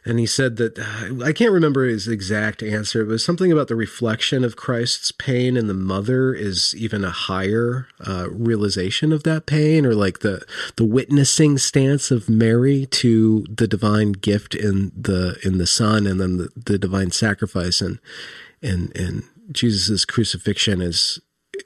[0.06, 0.78] And he said that
[1.24, 5.68] i can't remember his exact answer was something about the reflection of christ's pain and
[5.68, 10.44] the mother is even a higher uh, realization of that pain or like the
[10.76, 16.20] the witnessing stance of mary to the divine gift in the in the son and
[16.20, 17.98] then the, the divine sacrifice and
[18.62, 21.18] and and jesus's crucifixion is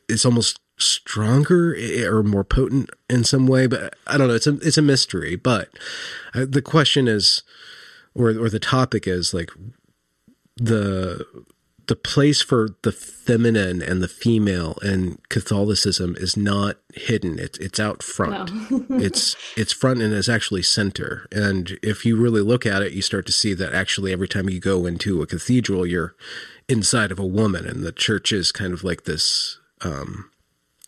[0.08, 1.74] it's almost stronger
[2.06, 4.34] or more potent in some way, but I don't know.
[4.34, 5.36] It's a it's a mystery.
[5.36, 5.70] But
[6.34, 7.42] uh, the question is,
[8.14, 9.50] or or the topic is like
[10.56, 11.24] the
[11.88, 17.38] the place for the feminine and the female in Catholicism is not hidden.
[17.38, 18.70] It's it's out front.
[18.70, 18.84] No.
[18.98, 21.26] it's it's front and it's actually center.
[21.32, 24.50] And if you really look at it, you start to see that actually every time
[24.50, 26.14] you go into a cathedral, you're
[26.68, 30.30] inside of a woman, and the church is kind of like this um,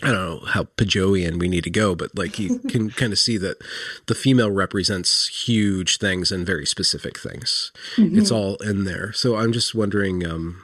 [0.02, 3.18] I don't know how Paglian we need to go, but like you can kind of
[3.18, 3.58] see that
[4.06, 7.72] the female represents huge things and very specific things.
[7.96, 8.18] Mm-hmm.
[8.18, 9.12] It's all in there.
[9.12, 10.62] So I'm just wondering um,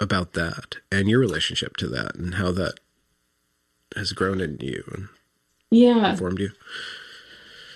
[0.00, 2.80] about that and your relationship to that and how that
[3.96, 5.08] has grown in you and
[5.70, 6.50] yeah informed you.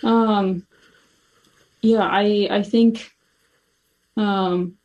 [0.02, 0.66] Um,
[1.82, 3.12] yeah, I I think
[4.16, 4.76] um,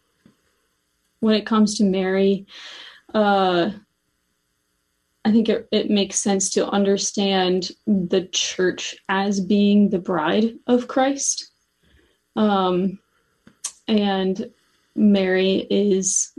[1.19, 2.45] when it comes to Mary,
[3.13, 3.71] uh,
[5.23, 10.87] I think it, it makes sense to understand the church as being the bride of
[10.87, 11.51] Christ.
[12.35, 12.99] Um,
[13.87, 14.51] and
[14.95, 16.33] Mary is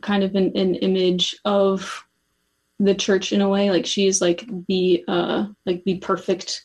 [0.00, 2.04] kind of an, an image of
[2.78, 3.70] the church in a way.
[3.70, 6.64] Like she is like the uh like the perfect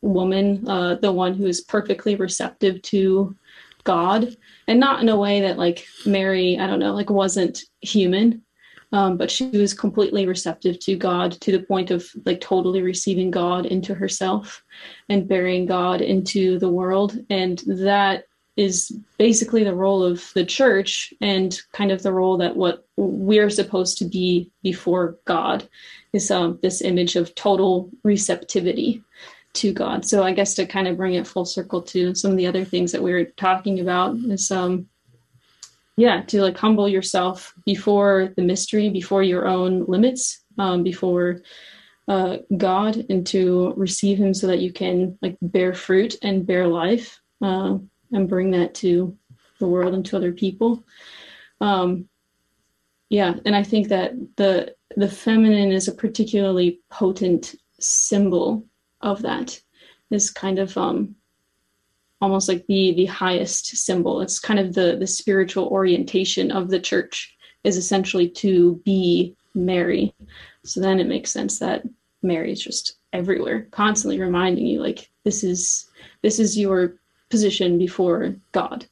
[0.00, 3.36] woman, uh the one who is perfectly receptive to
[3.84, 8.42] God, and not in a way that like Mary, I don't know, like wasn't human,
[8.92, 13.30] um, but she was completely receptive to God to the point of like totally receiving
[13.30, 14.62] God into herself
[15.08, 18.24] and bearing God into the world, and that
[18.56, 23.50] is basically the role of the church and kind of the role that what we're
[23.50, 25.68] supposed to be before God
[26.12, 29.02] is um, this image of total receptivity
[29.54, 30.04] to God.
[30.04, 32.64] So I guess to kind of bring it full circle to some of the other
[32.64, 34.88] things that we were talking about is um
[35.96, 41.42] yeah, to like humble yourself before the mystery, before your own limits, um, before
[42.08, 46.66] uh, God, and to receive Him so that you can like bear fruit and bear
[46.66, 47.78] life, uh,
[48.12, 49.16] and bring that to
[49.60, 50.84] the world and to other people.
[51.60, 52.08] Um,
[53.08, 58.66] yeah, and I think that the the feminine is a particularly potent symbol
[59.00, 59.60] of that
[60.10, 61.14] is kind of um,
[62.24, 64.22] almost like the the highest symbol.
[64.22, 70.14] It's kind of the the spiritual orientation of the church is essentially to be Mary.
[70.64, 71.82] So then it makes sense that
[72.22, 75.90] Mary is just everywhere, constantly reminding you like this is
[76.22, 76.96] this is your
[77.28, 78.86] position before God.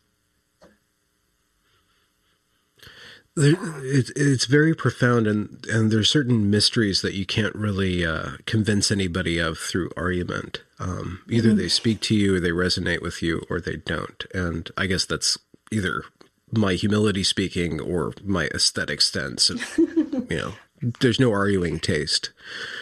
[3.35, 8.91] It's it's very profound, and and there's certain mysteries that you can't really uh, convince
[8.91, 10.63] anybody of through argument.
[10.79, 11.59] Um, either mm-hmm.
[11.59, 14.27] they speak to you, or they resonate with you, or they don't.
[14.35, 15.39] And I guess that's
[15.71, 16.03] either
[16.51, 19.49] my humility speaking or my aesthetic sense.
[19.49, 20.53] Of, you know,
[21.01, 22.33] there's no arguing taste.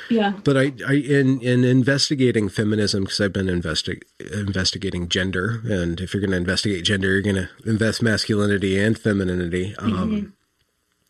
[0.08, 0.32] Yeah.
[0.42, 6.12] But I, I in in investigating feminism because I've been investi- investigating gender, and if
[6.12, 9.76] you're going to investigate gender, you're going to invest masculinity and femininity.
[9.78, 10.30] Um, mm-hmm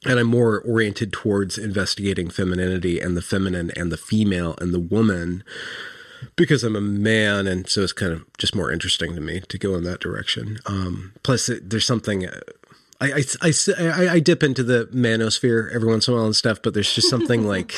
[0.07, 4.81] and I'm more oriented towards investigating femininity and the feminine and the female and the
[4.81, 5.45] woman
[6.37, 9.59] because I'm a man, and so it's kind of just more interesting to me to
[9.59, 10.59] go in that direction.
[10.67, 12.27] Um, plus, it, there's something.
[12.27, 12.41] Uh,
[13.01, 16.59] I, I, I, I, dip into the manosphere every once in a while and stuff,
[16.63, 17.75] but there's just something like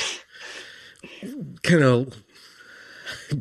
[1.63, 2.25] kind of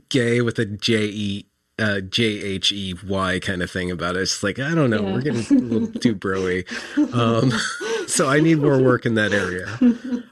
[0.10, 1.46] gay with a J E
[1.80, 4.22] uh, J H E Y kind of thing about it.
[4.22, 5.14] It's like I don't know, yeah.
[5.14, 6.66] we're getting a little too broy.
[7.14, 7.52] Um,
[8.12, 9.68] so I need more work in that area.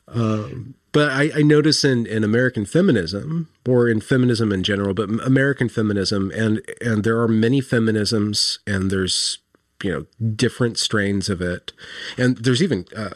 [0.07, 5.07] Um, but I, I, notice in, in American feminism, or in feminism in general, but
[5.23, 9.38] American feminism, and and there are many feminisms, and there's
[9.84, 11.73] you know different strains of it,
[12.17, 13.11] and there's even uh,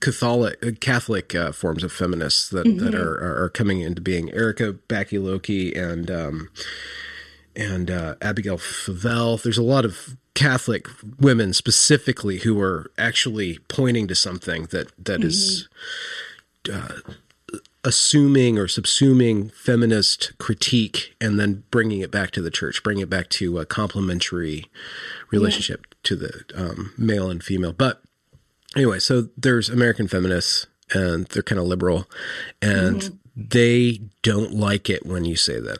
[0.00, 2.84] Catholic Catholic uh, forms of feminists that mm-hmm.
[2.84, 4.32] that are, are coming into being.
[4.32, 6.48] Erika Bachiochi and um,
[7.56, 9.42] and uh, Abigail Favale.
[9.42, 10.86] There's a lot of Catholic
[11.18, 15.28] women specifically who are actually pointing to something that that mm-hmm.
[15.28, 15.68] is,
[16.72, 17.00] uh,
[17.84, 23.10] assuming or subsuming feminist critique and then bringing it back to the church, bringing it
[23.10, 24.66] back to a complementary
[25.30, 25.96] relationship yeah.
[26.04, 27.72] to the um, male and female.
[27.72, 28.02] But
[28.76, 32.08] anyway, so there's American feminists and they're kind of liberal
[32.60, 35.78] and mm-hmm they don't like it when you say that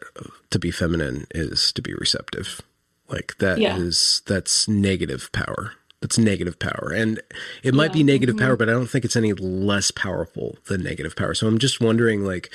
[0.51, 2.61] to be feminine is to be receptive.
[3.09, 3.77] Like that yeah.
[3.77, 5.73] is that's negative power.
[6.01, 6.93] That's negative power.
[6.95, 7.21] And
[7.63, 7.99] it might yeah.
[7.99, 8.47] be negative mm-hmm.
[8.47, 11.35] power, but I don't think it's any less powerful than negative power.
[11.35, 12.51] So I'm just wondering like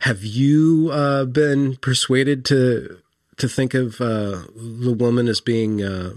[0.00, 2.98] have you uh, been persuaded to
[3.38, 6.14] to think of uh, the woman as being uh,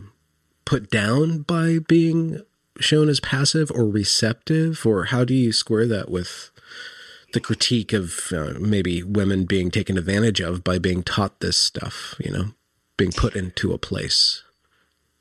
[0.65, 2.41] put down by being
[2.79, 6.48] shown as passive or receptive or how do you square that with
[7.33, 12.15] the critique of uh, maybe women being taken advantage of by being taught this stuff,
[12.19, 12.45] you know,
[12.97, 14.43] being put into a place.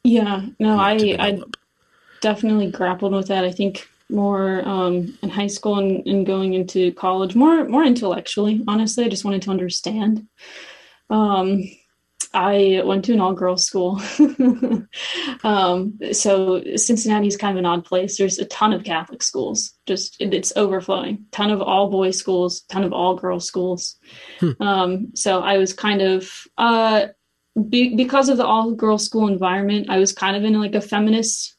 [0.04, 1.40] Yeah, no, I, I
[2.20, 3.44] definitely grappled with that.
[3.44, 8.64] I think more um, in high school and, and, going into college, more more intellectually.
[8.66, 10.26] Honestly, I just wanted to understand.
[11.10, 11.62] Um,
[12.34, 14.00] I went to an all girls school.
[15.44, 18.18] um, so Cincinnati is kind of an odd place.
[18.18, 21.26] There's a ton of Catholic schools, just it, it's overflowing.
[21.32, 23.96] Ton of all boys schools, ton of all girls schools.
[24.40, 24.50] Hmm.
[24.60, 27.06] Um, so I was kind of uh,
[27.68, 30.80] be, because of the all girls school environment, I was kind of in like a
[30.80, 31.56] feminist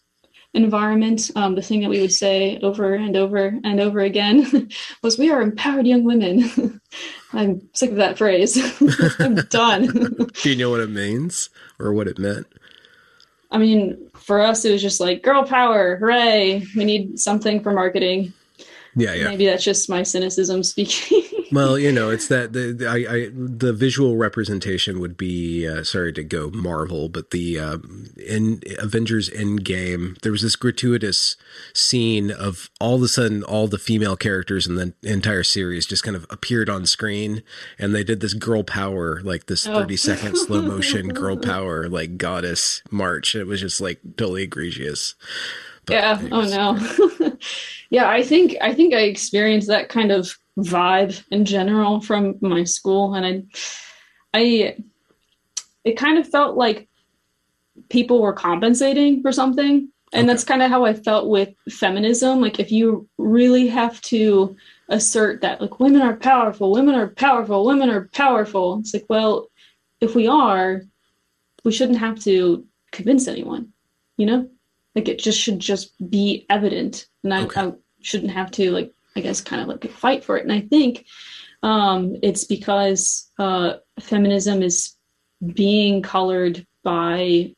[0.53, 1.29] environment.
[1.35, 4.69] Um, the thing that we would say over and over and over again
[5.03, 6.81] was, "We are empowered young women."
[7.33, 8.57] I'm sick of that phrase.
[9.19, 10.29] I'm done.
[10.41, 12.47] Do you know what it means or what it meant?
[13.51, 16.65] I mean, for us, it was just like girl power, hooray!
[16.75, 18.33] We need something for marketing.
[18.95, 19.25] Yeah, yeah.
[19.25, 21.23] Maybe that's just my cynicism speaking.
[21.51, 25.83] Well, you know, it's that the, the I, I, the visual representation would be uh,
[25.83, 27.77] sorry to go Marvel, but the uh,
[28.17, 31.35] in Avengers Endgame, there was this gratuitous
[31.73, 36.03] scene of all of a sudden all the female characters in the entire series just
[36.03, 37.43] kind of appeared on screen,
[37.77, 39.73] and they did this girl power, like this oh.
[39.73, 43.35] thirty second slow motion girl power, like goddess march.
[43.35, 45.15] It was just like totally egregious.
[45.85, 46.27] But yeah.
[46.31, 47.31] Oh no.
[47.89, 52.63] yeah, I think I think I experienced that kind of vibe in general from my
[52.63, 54.77] school, and I, I,
[55.83, 56.87] it kind of felt like
[57.89, 60.27] people were compensating for something, and okay.
[60.27, 62.41] that's kind of how I felt with feminism.
[62.41, 64.55] Like if you really have to
[64.89, 69.47] assert that like women are powerful, women are powerful, women are powerful, it's like well,
[70.01, 70.83] if we are,
[71.63, 73.71] we shouldn't have to convince anyone,
[74.17, 74.49] you know
[74.95, 77.61] like it just should just be evident and I, okay.
[77.61, 80.43] I shouldn't have to like i guess kind of like fight for it.
[80.43, 81.05] And i think
[81.63, 84.95] um it's because uh feminism is
[85.53, 87.53] being colored by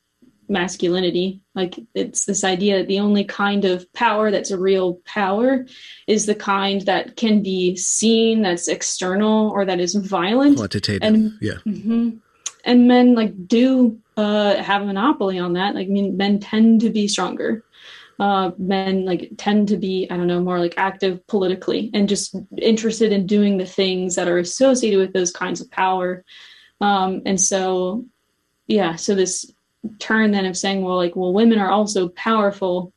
[0.52, 1.42] masculinity.
[1.56, 5.66] Like it's this idea that the only kind of power that's a real power
[6.08, 10.58] is the kind that can be seen that's external or that is violent.
[10.58, 11.54] Quantitative and yeah.
[11.66, 12.18] mm-hmm,
[12.66, 15.74] and men like do uh, have a monopoly on that.
[15.74, 17.64] Like, I mean, men tend to be stronger.
[18.22, 22.36] Uh, men like tend to be, I don't know, more like active politically and just
[22.56, 26.24] interested in doing the things that are associated with those kinds of power.
[26.82, 28.06] Um, and so,
[28.68, 29.52] yeah, so this
[29.98, 32.94] turn then of saying, well, like, well, women are also powerful.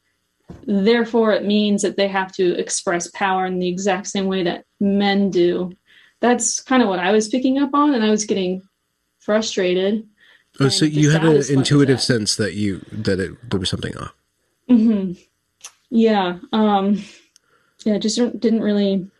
[0.66, 4.66] Therefore, it means that they have to express power in the exact same way that
[4.79, 5.72] men do.
[6.20, 8.61] That's kind of what I was picking up on, and I was getting
[9.20, 10.07] frustrated.
[10.61, 14.14] Oh, so you had an intuitive sense that you that it there was something off.
[14.71, 15.12] Mm-hmm.
[15.91, 16.39] Yeah.
[16.53, 17.03] Um,
[17.85, 17.99] yeah.
[17.99, 19.11] Just didn't really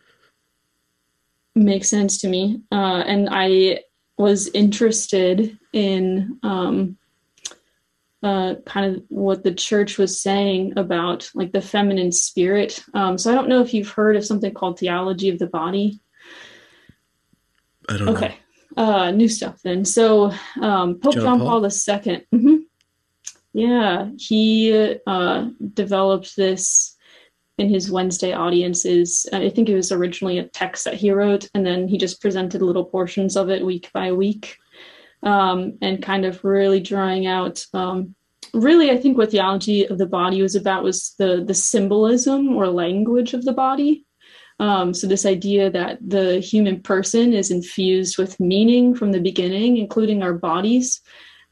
[1.55, 3.83] make sense to me, uh, and I
[4.17, 6.97] was interested in um,
[8.23, 12.83] uh, kind of what the church was saying about like the feminine spirit.
[12.93, 15.99] Um, so I don't know if you've heard of something called theology of the body.
[17.87, 18.27] I don't okay.
[18.29, 18.35] know
[18.77, 19.85] uh, new stuff then.
[19.85, 20.31] So
[20.61, 21.71] um, Pope John, John Paul, Paul II.
[22.33, 22.55] Mm-hmm.
[23.55, 26.97] Yeah, he uh, developed this
[27.57, 29.25] in his Wednesday audiences.
[29.31, 32.61] I think it was originally a text that he wrote, and then he just presented
[32.61, 34.57] little portions of it week by week,
[35.23, 37.65] um, and kind of really drawing out.
[37.73, 38.13] Um,
[38.53, 42.67] really, I think what theology of the body was about was the the symbolism or
[42.67, 44.05] language of the body.
[44.59, 49.77] Um, so, this idea that the human person is infused with meaning from the beginning,
[49.77, 50.99] including our bodies.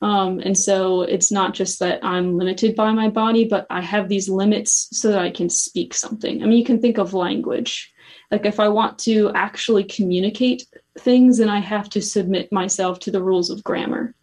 [0.04, 4.10] Um, and so, it's not just that I'm limited by my body, but I have
[4.10, 6.44] these limits so that I can speak something.
[6.44, 7.94] I mean, you can think of language.
[8.30, 10.68] Like, if I want to actually communicate
[11.00, 14.14] things, then I have to submit myself to the rules of grammar.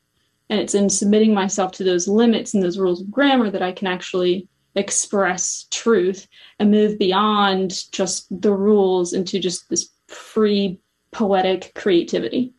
[0.50, 3.72] And it's in submitting myself to those limits and those rules of grammar that I
[3.72, 6.28] can actually express truth
[6.58, 10.78] and move beyond just the rules into just this free
[11.10, 12.52] poetic creativity.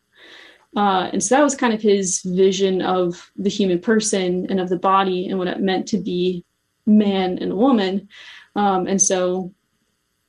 [0.76, 4.70] Uh, and so that was kind of his vision of the human person and of
[4.70, 6.46] the body and what it meant to be
[6.86, 8.08] man and woman.
[8.56, 9.54] Um, and so,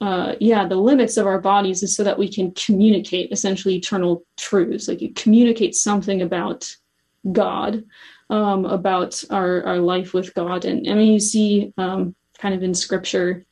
[0.00, 4.24] uh, yeah, the limits of our bodies is so that we can communicate essentially eternal
[4.36, 6.74] truths, like you communicate something about
[7.30, 7.84] God
[8.32, 10.64] um, about our, our life with God.
[10.64, 13.44] And I mean, you see um, kind of in scripture,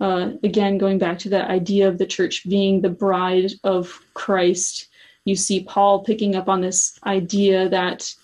[0.00, 4.88] uh, again, going back to that idea of the church being the bride of Christ,
[5.24, 8.14] you see Paul picking up on this idea that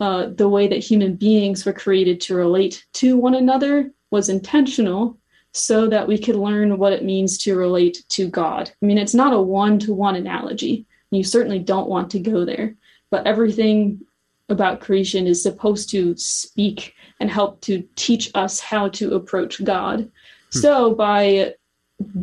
[0.00, 5.18] uh, the way that human beings were created to relate to one another was intentional
[5.52, 8.70] so that we could learn what it means to relate to God.
[8.82, 10.86] I mean, it's not a one to one analogy.
[11.10, 12.74] You certainly don't want to go there,
[13.10, 14.00] but everything
[14.48, 20.10] about creation is supposed to speak and help to teach us how to approach God.
[20.52, 20.58] Hmm.
[20.58, 21.54] So by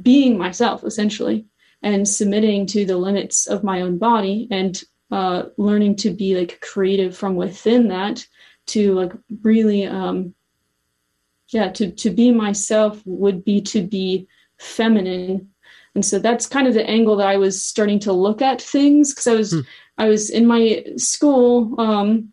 [0.02, 1.46] being myself essentially
[1.82, 6.62] and submitting to the limits of my own body and uh, learning to be like
[6.62, 8.26] creative from within that
[8.68, 9.12] to like
[9.42, 10.36] really um
[11.48, 14.28] yeah to to be myself would be to be
[14.60, 15.50] feminine
[15.96, 19.12] and so that's kind of the angle that i was starting to look at things
[19.12, 19.62] because i was hmm.
[20.00, 22.32] I was in my school, um,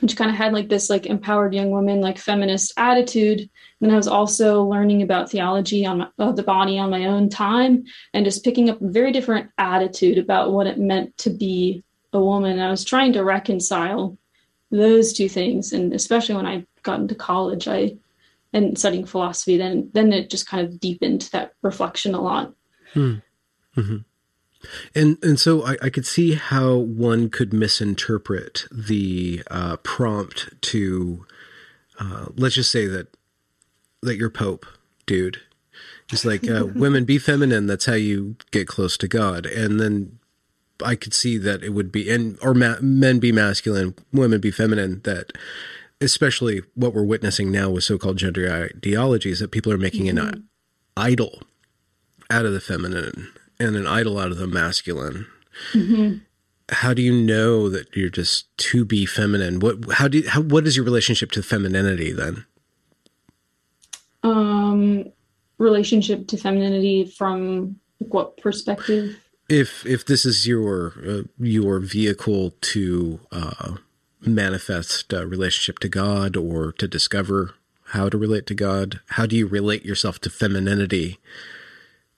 [0.00, 3.48] which kind of had like this like empowered young woman, like feminist attitude.
[3.80, 7.28] And I was also learning about theology on my, of the body on my own
[7.28, 11.84] time and just picking up a very different attitude about what it meant to be
[12.12, 12.58] a woman.
[12.58, 14.16] I was trying to reconcile
[14.70, 15.72] those two things.
[15.72, 17.96] And especially when I got into college, I
[18.52, 22.54] and studying philosophy, then then it just kind of deepened that reflection a lot.
[22.94, 23.16] Hmm.
[23.76, 23.96] Mm-hmm.
[24.94, 31.26] And and so I, I, could see how one could misinterpret the uh, prompt to,
[32.00, 33.15] uh, let's just say that
[34.02, 34.66] that you're Pope,
[35.06, 35.40] dude.
[36.12, 37.66] It's like uh, women be feminine.
[37.66, 39.46] That's how you get close to God.
[39.46, 40.18] And then
[40.84, 44.50] I could see that it would be and or ma- men be masculine, women be
[44.50, 45.00] feminine.
[45.04, 45.32] That
[46.00, 50.18] especially what we're witnessing now with so-called gender ideologies that people are making mm-hmm.
[50.18, 50.48] an
[50.96, 51.42] idol
[52.30, 55.26] out of the feminine and an idol out of the masculine.
[55.72, 56.18] Mm-hmm.
[56.70, 59.60] How do you know that you're just to be feminine?
[59.60, 62.44] What how do you, how what is your relationship to femininity then?
[64.26, 65.12] Um,
[65.58, 69.16] relationship to femininity from what perspective?
[69.48, 73.76] If if this is your uh, your vehicle to uh,
[74.20, 77.54] manifest a relationship to God or to discover
[77.90, 81.18] how to relate to God, how do you relate yourself to femininity?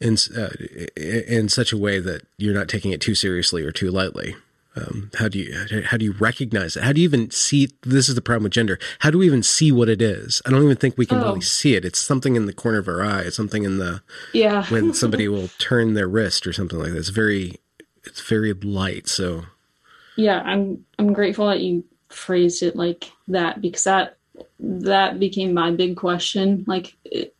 [0.00, 0.50] in uh,
[0.96, 4.36] in such a way that you're not taking it too seriously or too lightly.
[4.78, 6.82] Um, how do you how do you recognize it?
[6.82, 7.68] How do you even see?
[7.82, 8.78] This is the problem with gender.
[9.00, 10.40] How do we even see what it is?
[10.46, 11.24] I don't even think we can oh.
[11.24, 11.84] really see it.
[11.84, 13.22] It's something in the corner of our eye.
[13.22, 14.02] It's something in the
[14.32, 14.66] yeah.
[14.66, 16.98] when somebody will turn their wrist or something like that.
[16.98, 17.60] It's very
[18.04, 19.08] it's very light.
[19.08, 19.44] So
[20.16, 24.16] yeah, I'm I'm grateful that you phrased it like that because that
[24.60, 26.64] that became my big question.
[26.66, 27.34] Like it,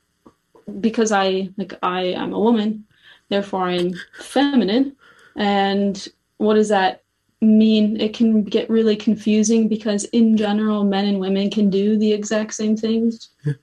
[0.80, 2.84] because I like I am a woman,
[3.28, 4.97] therefore I'm feminine.
[5.36, 6.09] And
[6.39, 7.03] what does that
[7.41, 8.01] mean?
[8.01, 12.55] It can get really confusing because in general, men and women can do the exact
[12.55, 13.55] same things, yeah.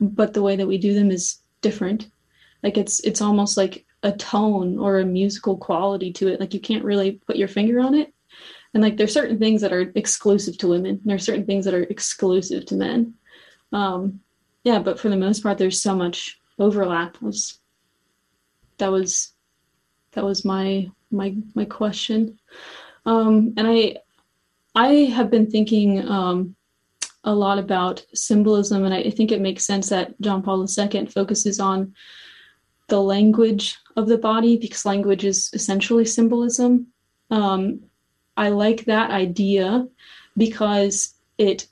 [0.00, 2.08] but the way that we do them is different.
[2.62, 6.40] Like it's it's almost like a tone or a musical quality to it.
[6.40, 8.12] Like you can't really put your finger on it.
[8.74, 11.00] And like there's certain things that are exclusive to women.
[11.04, 13.14] There are certain things that are exclusive to men.
[13.72, 14.20] Um,
[14.64, 17.20] yeah, but for the most part, there's so much overlap.
[17.22, 17.58] Was
[18.78, 19.32] that was
[20.12, 22.38] that was my my my question,
[23.04, 23.96] um, and I
[24.74, 26.56] I have been thinking um,
[27.24, 31.60] a lot about symbolism, and I think it makes sense that John Paul II focuses
[31.60, 31.94] on
[32.88, 36.88] the language of the body because language is essentially symbolism.
[37.30, 37.80] Um,
[38.36, 39.88] I like that idea
[40.36, 41.66] because it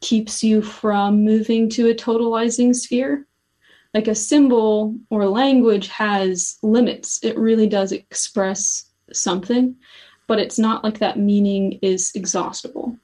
[0.00, 3.26] keeps you from moving to a totalizing sphere.
[3.96, 9.74] Like a symbol or language has limits, it really does express something,
[10.26, 12.98] but it's not like that meaning is exhaustible.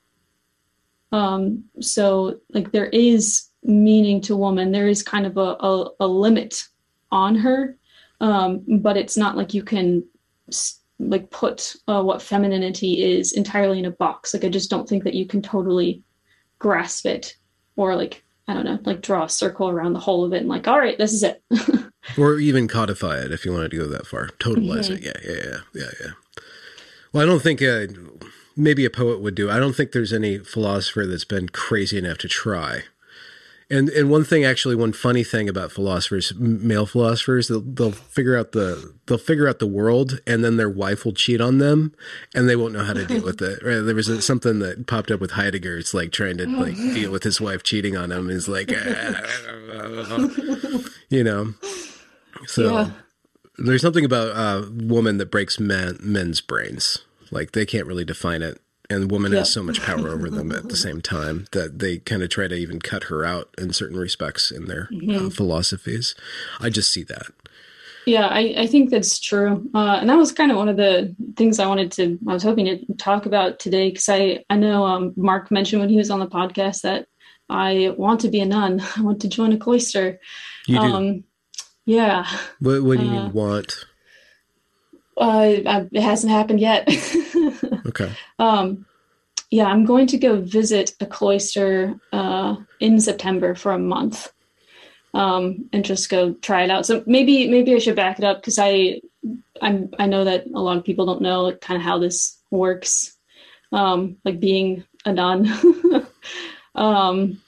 [1.10, 6.06] Um, so, like, there is meaning to woman, there is kind of a, a, a
[6.06, 6.62] limit
[7.10, 7.78] on her,
[8.20, 10.04] um, but it's not like you can
[10.98, 14.34] like put uh, what femininity is entirely in a box.
[14.34, 16.02] Like, I just don't think that you can totally
[16.58, 17.36] grasp it
[17.76, 20.48] or like I don't know, like draw a circle around the whole of it and
[20.48, 21.42] like, all right, this is it.
[22.18, 24.28] or even codify it if you wanted to go that far.
[24.38, 24.94] Totalize mm-hmm.
[24.94, 25.02] it.
[25.02, 26.10] Yeah, yeah, yeah, yeah, yeah.
[27.12, 27.86] Well, I don't think uh,
[28.56, 29.50] maybe a poet would do.
[29.50, 32.84] I don't think there's any philosopher that's been crazy enough to try.
[33.72, 38.36] And and one thing actually, one funny thing about philosophers, male philosophers, they'll, they'll figure
[38.36, 41.94] out the they'll figure out the world, and then their wife will cheat on them,
[42.34, 43.62] and they won't know how to deal with it.
[43.64, 43.80] Right?
[43.80, 45.78] There was a, something that popped up with Heidegger.
[45.78, 48.28] It's like trying to like deal with his wife cheating on him.
[48.28, 49.22] Is like, ah.
[51.08, 51.54] you know,
[52.46, 52.72] so.
[52.72, 52.90] Yeah.
[53.58, 56.98] There's something about a woman that breaks men, men's brains.
[57.30, 58.60] Like they can't really define it
[58.92, 59.38] and the woman yeah.
[59.38, 62.46] has so much power over them at the same time that they kind of try
[62.46, 65.26] to even cut her out in certain respects in their uh, mm-hmm.
[65.26, 66.14] uh, philosophies.
[66.60, 67.26] I just see that.
[68.04, 69.68] Yeah, I, I think that's true.
[69.74, 72.42] Uh, and that was kind of one of the things I wanted to, I was
[72.42, 76.10] hoping to talk about today because I, I know um, Marc mentioned when he was
[76.10, 77.06] on the podcast that
[77.48, 78.82] I want to be a nun.
[78.96, 80.18] I want to join a cloister.
[80.66, 80.84] You do?
[80.84, 81.24] Um,
[81.86, 82.26] yeah.
[82.58, 83.86] What, what do you uh, mean want?
[85.16, 86.88] Uh, it hasn't happened yet.
[87.86, 88.12] okay.
[88.38, 88.86] Um,
[89.50, 94.32] yeah, I'm going to go visit a cloister uh, in September for a month,
[95.12, 96.86] um, and just go try it out.
[96.86, 99.02] So maybe maybe I should back it up because I
[99.60, 103.14] I'm I know that a lot of people don't know kind of how this works,
[103.72, 105.52] um, like being a nun.
[106.74, 107.38] um,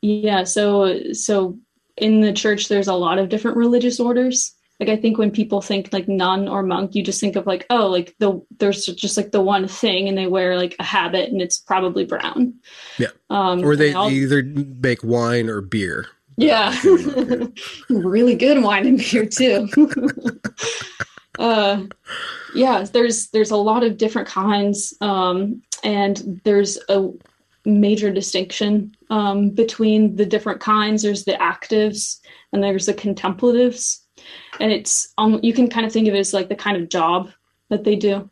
[0.00, 1.58] yeah, so so
[1.98, 5.60] in the church, there's a lot of different religious orders like i think when people
[5.60, 9.16] think like nun or monk you just think of like oh like the there's just
[9.16, 12.54] like the one thing and they wear like a habit and it's probably brown.
[12.98, 13.08] Yeah.
[13.28, 16.06] Um or they either make wine or beer.
[16.36, 16.78] Yeah.
[17.88, 19.68] Really good wine and beer too.
[21.38, 21.86] Uh
[22.54, 27.08] yeah there's there's a lot of different kinds um and there's a
[27.64, 31.02] major distinction um between the different kinds.
[31.02, 32.18] There's the actives
[32.52, 33.99] and there's the contemplatives
[34.60, 36.88] and it's um, you can kind of think of it as like the kind of
[36.88, 37.30] job
[37.68, 38.30] that they do.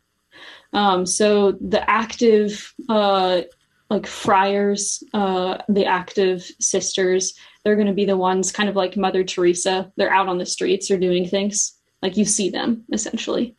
[0.73, 3.41] Um, so the active uh,
[3.89, 8.95] like friars, uh, the active sisters, they're going to be the ones kind of like
[8.95, 9.91] Mother Teresa.
[9.95, 13.55] They're out on the streets, they're doing things like you see them essentially.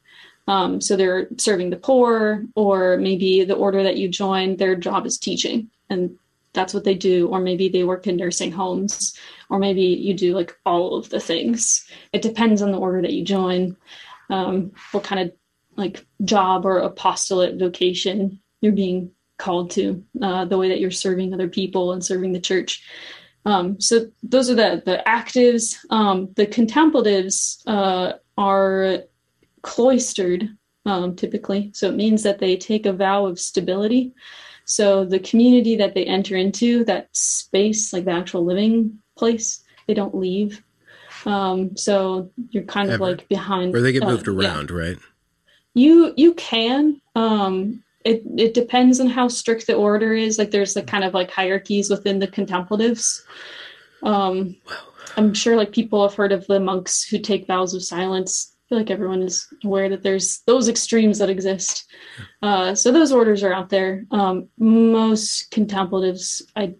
[0.49, 5.07] Um, so they're serving the poor, or maybe the order that you join, their job
[5.07, 6.17] is teaching, and
[6.53, 7.29] that's what they do.
[7.29, 9.17] Or maybe they work in nursing homes,
[9.49, 11.85] or maybe you do like all of the things.
[12.13, 13.77] It depends on the order that you join,
[14.31, 15.33] um, what kind of
[15.77, 21.33] like job or apostolate vocation you're being called to, uh, the way that you're serving
[21.33, 22.85] other people and serving the church.
[23.47, 25.77] Um, so those are the the actives.
[25.91, 28.99] Um, the contemplatives uh, are
[29.63, 30.49] cloistered
[30.85, 34.13] um, typically, so it means that they take a vow of stability.
[34.71, 39.95] So the community that they enter into, that space, like the actual living place, they
[39.95, 40.63] don't leave.
[41.27, 44.77] Um, so you're kind of like behind, or they get moved uh, around, yeah.
[44.77, 44.99] right?
[45.75, 47.01] You you can.
[47.17, 50.39] Um, it it depends on how strict the order is.
[50.39, 53.25] Like there's like kind of like hierarchies within the contemplatives.
[54.05, 54.77] Um, wow.
[55.17, 58.55] I'm sure like people have heard of the monks who take vows of silence.
[58.71, 61.93] Feel like everyone is aware that there's those extremes that exist.
[62.41, 64.07] Uh, so those orders are out there.
[64.11, 66.77] Um, most contemplatives, I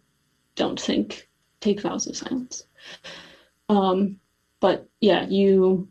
[0.55, 1.29] don't think,
[1.61, 2.65] take vows of silence.
[3.69, 4.21] Um,
[4.61, 5.89] but yeah, you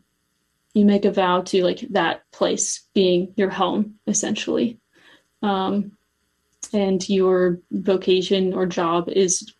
[0.74, 4.80] you make a vow to like that place being your home essentially
[5.42, 5.92] um,
[6.72, 9.52] and your vocation or job is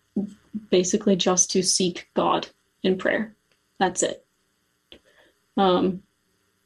[0.70, 2.48] basically just to seek God
[2.82, 3.34] in prayer.
[3.78, 4.24] That's it.
[5.56, 6.02] Um,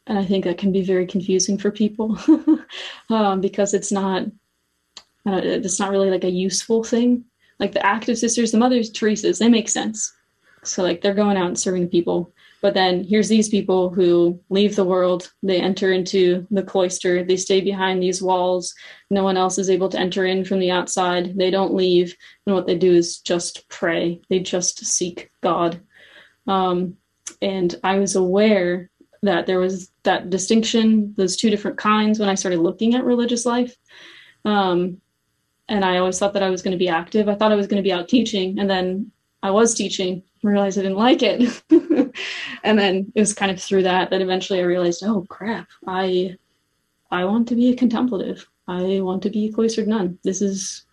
[0.07, 2.19] and I think that can be very confusing for people
[3.11, 4.25] um, because it's not
[5.27, 7.25] uh, it's not really like a useful thing.
[7.59, 10.13] Like the active sisters, the mothers Teresa's, they make sense.
[10.65, 12.35] So like they're going out and serving the people,
[12.65, 17.37] but then here's these people who leave the world, they enter into the cloister, they
[17.37, 18.75] stay behind these walls.
[19.11, 21.37] No one else is able to enter in from the outside.
[21.37, 22.17] They don't leave.
[22.47, 25.79] And what they do is just pray, they just seek God.
[26.47, 26.97] Um,
[27.43, 28.91] and I was aware
[29.23, 33.45] that there was that distinction, those two different kinds, when I started looking at religious
[33.45, 33.77] life.
[34.45, 35.01] Um,
[35.69, 37.29] and I always thought that I was going to be active.
[37.29, 39.11] I thought I was going to be out teaching, and then
[39.43, 41.63] I was teaching, I realized I didn't like it.
[42.65, 46.37] and then it was kind of through that that eventually I realized, oh crap, I
[47.11, 48.49] I want to be a contemplative.
[48.67, 50.19] I want to be a cloistered nun.
[50.25, 50.87] This is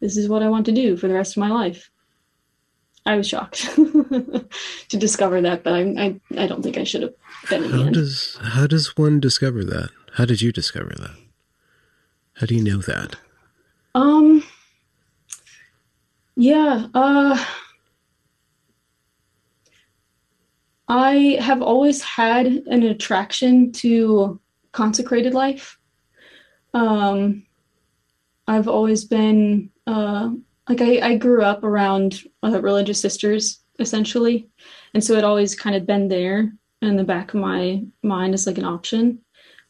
[0.00, 1.90] this is what I want to do for the rest of my life.
[3.04, 7.14] I was shocked to discover that, but I, I, I don't think I should have
[7.48, 7.68] been.
[7.70, 9.90] how does how does one discover that?
[10.14, 11.16] How did you discover that?
[12.34, 13.16] How do you know that?
[13.94, 14.44] Um.
[16.36, 16.86] Yeah.
[16.94, 17.44] Uh.
[20.88, 24.38] I have always had an attraction to
[24.72, 25.78] consecrated life.
[26.74, 27.46] Um,
[28.46, 30.30] I've always been uh,
[30.68, 34.48] like I, I, grew up around uh, religious sisters essentially,
[34.94, 38.46] and so it always kind of been there in the back of my mind as
[38.46, 39.20] like an option.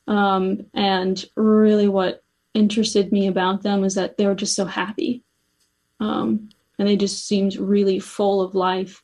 [0.07, 2.23] Um, and really, what
[2.55, 5.23] interested me about them was that they were just so happy,
[6.01, 9.03] um, and they just seemed really full of life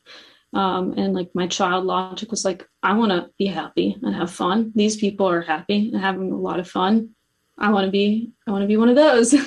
[0.54, 4.30] um, and like my child logic was like, I want to be happy and have
[4.30, 4.72] fun.
[4.74, 7.10] These people are happy and having a lot of fun.
[7.58, 9.34] I want to be, I want to be one of those.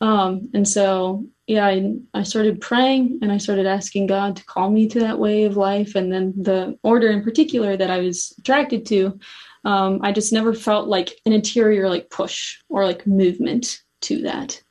[0.00, 4.70] um, and so, yeah, I, I started praying and I started asking God to call
[4.70, 5.94] me to that way of life.
[5.94, 9.18] And then the order in particular that I was attracted to,
[9.64, 14.62] um, I just never felt like an interior like push or like movement to that.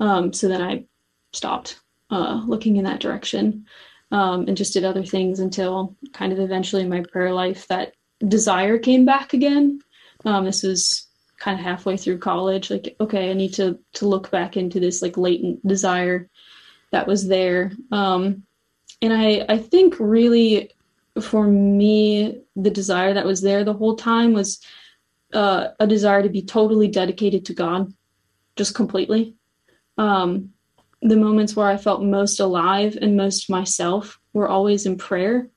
[0.00, 0.84] Um, so then I
[1.32, 3.66] stopped uh, looking in that direction
[4.10, 7.94] um, and just did other things until kind of eventually in my prayer life that
[8.26, 9.80] desire came back again.
[10.24, 11.05] Um, this was
[11.38, 12.70] kind of halfway through college.
[12.70, 16.28] Like, okay, I need to to look back into this like latent desire
[16.92, 17.72] that was there.
[17.92, 18.44] Um,
[19.02, 20.70] and I I think really
[21.20, 24.60] for me the desire that was there the whole time was
[25.32, 27.92] uh, a desire to be totally dedicated to God,
[28.54, 29.34] just completely.
[29.98, 30.52] Um,
[31.02, 35.48] the moments where I felt most alive and most myself were always in prayer,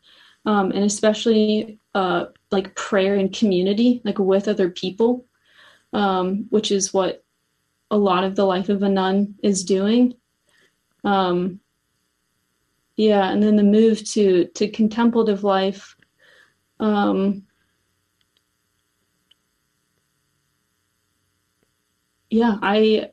[0.45, 5.25] um, and especially uh, like prayer in community, like with other people,
[5.93, 7.23] um, which is what
[7.91, 10.13] a lot of the life of a nun is doing.
[11.03, 11.59] Um,
[12.95, 15.95] yeah, and then the move to to contemplative life.
[16.79, 17.43] Um,
[22.29, 23.09] yeah, I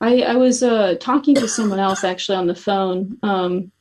[0.00, 3.72] I, I was uh, talking to someone else actually on the phone um,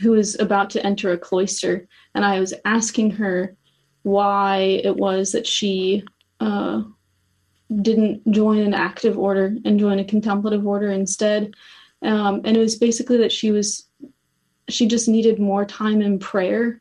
[0.00, 3.56] who was about to enter a cloister, and I was asking her
[4.02, 6.04] why it was that she
[6.40, 6.82] uh,
[7.80, 11.54] didn't join an active order and join a contemplative order instead.
[12.02, 13.88] Um, and it was basically that she was
[14.68, 16.80] she just needed more time in prayer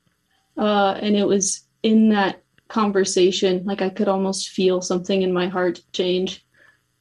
[0.58, 5.48] uh, and it was in that conversation like i could almost feel something in my
[5.48, 6.46] heart change.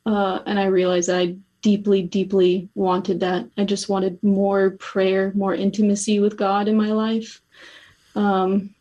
[0.04, 3.46] Uh, and i realized that i deeply deeply wanted that.
[3.58, 7.42] I just wanted more prayer more intimacy with god in my life.
[8.14, 8.74] Um,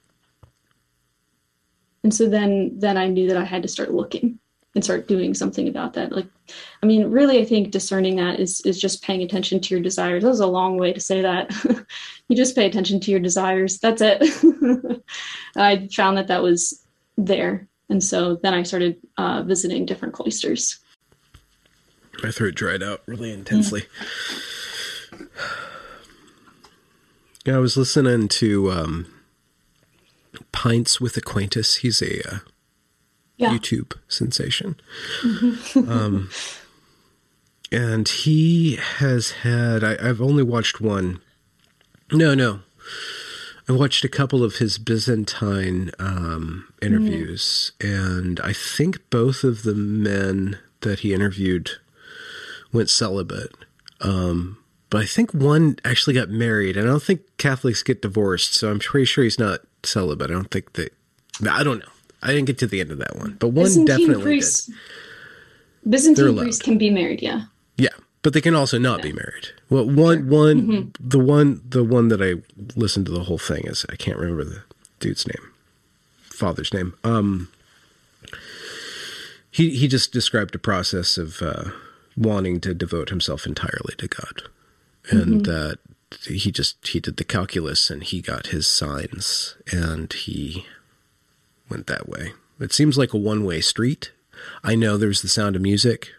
[2.04, 4.40] and so then then i knew that i had to start looking
[4.80, 6.14] and start doing something about that.
[6.14, 6.28] Like
[6.82, 10.24] i mean really i think discerning that is is just paying attention to your desires.
[10.24, 11.52] That was a long way to say that.
[12.30, 13.80] You just pay attention to your desires.
[13.80, 14.22] That's it.
[15.56, 16.86] I found that that was
[17.18, 17.68] there.
[17.90, 20.78] And so then i started uh, visiting different cloisters.
[22.22, 23.88] My throat dried out really intensely.
[25.12, 25.18] Yeah,
[27.46, 29.08] yeah i was listening to um,
[30.52, 32.38] pints with Aquinas he's a uh,
[33.40, 33.50] yeah.
[33.50, 34.76] YouTube sensation.
[35.22, 35.92] Mm-hmm.
[35.92, 36.30] um,
[37.72, 41.22] and he has had, I, have only watched one.
[42.12, 42.60] No, no.
[43.68, 48.18] I watched a couple of his Byzantine um, interviews, mm.
[48.18, 51.72] and I think both of the men that he interviewed
[52.74, 53.52] went celibate.
[54.02, 54.58] Um,
[54.90, 58.72] but I think one actually got married, and I don't think Catholics get divorced, so
[58.72, 60.32] I'm pretty sure he's not celibate.
[60.32, 60.92] I don't think that.
[61.48, 61.92] I don't know.
[62.22, 64.76] I didn't get to the end of that one, but one Byzantine definitely priests, did.
[65.90, 67.44] Byzantine priests can be married, yeah.
[67.78, 67.90] Yeah,
[68.22, 69.12] but they can also not yeah.
[69.12, 69.48] be married.
[69.70, 70.28] Well, one, sure.
[70.28, 71.08] one, mm-hmm.
[71.08, 72.42] the one, the one that I
[72.78, 74.64] listened to the whole thing is I can't remember the
[75.00, 75.52] dude's name,
[76.24, 76.94] father's name.
[77.04, 77.50] Um,
[79.52, 81.72] he he just described a process of uh,
[82.18, 84.44] wanting to devote himself entirely to God,
[85.10, 85.72] and mm-hmm.
[85.74, 85.76] uh,
[86.26, 90.66] he just he did the calculus and he got his signs and he
[91.70, 92.34] went that way.
[92.60, 94.12] It seems like a one way street.
[94.64, 96.10] I know there's the sound of music,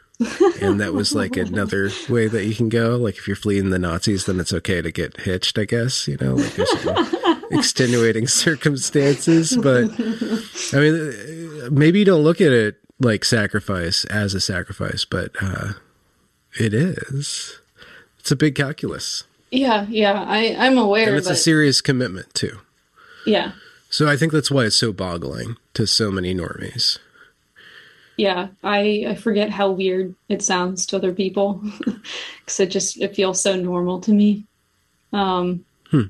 [0.60, 2.96] and that was like another way that you can go.
[2.96, 6.16] Like if you're fleeing the Nazis, then it's okay to get hitched, I guess, you
[6.18, 9.56] know, like there's some extenuating circumstances.
[9.56, 9.90] But
[10.72, 15.72] I mean, maybe you don't look at it like sacrifice as a sacrifice, but uh,
[16.58, 17.58] it is.
[18.18, 19.24] It's a big calculus.
[19.50, 21.08] Yeah, yeah, I, I'm aware.
[21.08, 22.60] And it's a serious commitment too.
[23.26, 23.52] Yeah.
[23.90, 26.98] So I think that's why it's so boggling to so many normies.
[28.16, 33.16] Yeah, I I forget how weird it sounds to other people because it just it
[33.16, 34.46] feels so normal to me.
[35.12, 36.02] Um, hmm.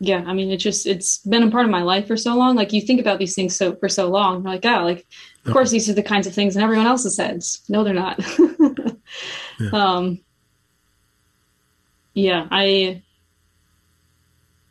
[0.00, 2.56] Yeah, I mean, it just it's been a part of my life for so long.
[2.56, 5.06] Like you think about these things so for so long, you're like, oh, like
[5.44, 7.62] of course these are the kinds of things in everyone else's heads.
[7.68, 8.20] No, they're not.
[9.60, 9.70] yeah.
[9.72, 10.20] Um,
[12.14, 13.02] yeah, I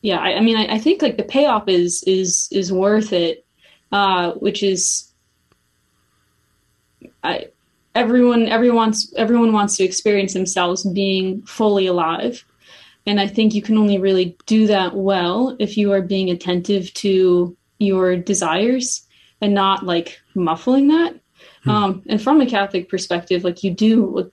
[0.02, 3.46] yeah, I, I mean, I, I, think like the payoff is is is worth it,
[3.92, 5.12] uh, which is,
[7.24, 7.48] I
[7.96, 12.46] everyone everyone's everyone wants to experience themselves being fully alive,
[13.06, 16.94] and I think you can only really do that well if you are being attentive
[16.96, 19.06] to your desires
[19.42, 21.20] and not like muffling that.
[21.64, 21.70] Hmm.
[21.70, 24.32] Um, and from a Catholic perspective, like you do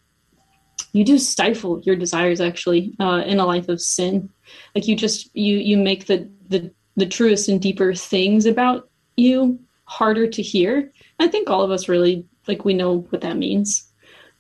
[0.93, 4.29] you do stifle your desires actually uh, in a life of sin
[4.75, 9.59] like you just you you make the the the truest and deeper things about you
[9.85, 10.91] harder to hear.
[11.19, 13.91] I think all of us really like we know what that means.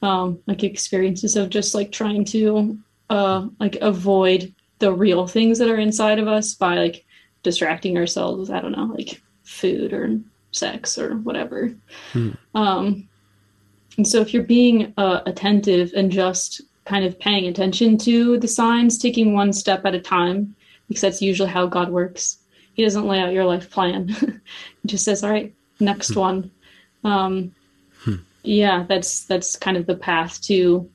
[0.03, 2.79] Um like experiences of just like trying to
[3.11, 7.05] uh like avoid the real things that are inside of us by like
[7.43, 10.19] distracting ourselves with i don't know like food or
[10.51, 11.75] sex or whatever.
[12.13, 12.31] Hmm.
[12.55, 13.09] um
[13.97, 18.49] and so if you're being uh, attentive and just kind of paying attention to the
[18.49, 20.55] signs, taking one step at a time,
[20.89, 22.39] because that's usually how God works.
[22.74, 24.09] He doesn't lay out your life plan.
[24.82, 26.20] he just says, "All right, next hmm.
[26.20, 26.51] one."
[27.05, 27.55] Um,
[28.01, 28.16] hmm.
[28.43, 30.89] Yeah, that's that's kind of the path to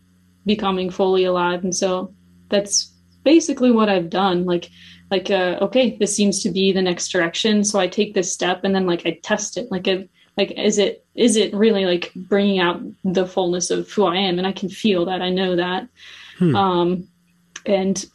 [0.45, 2.13] becoming fully alive, and so
[2.49, 2.91] that's
[3.23, 4.45] basically what I've done.
[4.45, 4.69] Like,
[5.11, 8.63] like, uh, okay, this seems to be the next direction, so I take this step,
[8.63, 9.71] and then like I test it.
[9.71, 10.07] Like, I,
[10.39, 14.37] like is it is it really like bringing out the fullness of who i am?
[14.37, 15.21] And i can feel that.
[15.21, 15.87] I know that.
[16.37, 16.55] Hmm.
[16.55, 17.07] um
[17.65, 18.05] and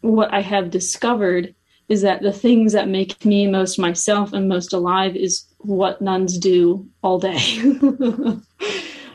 [0.00, 1.54] what i have discovered
[1.88, 6.38] is that the things that make me most myself and most alive is what nuns
[6.38, 7.42] do all day.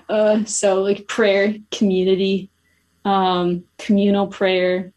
[0.10, 2.50] Uh so like prayer community
[3.04, 4.94] um communal prayer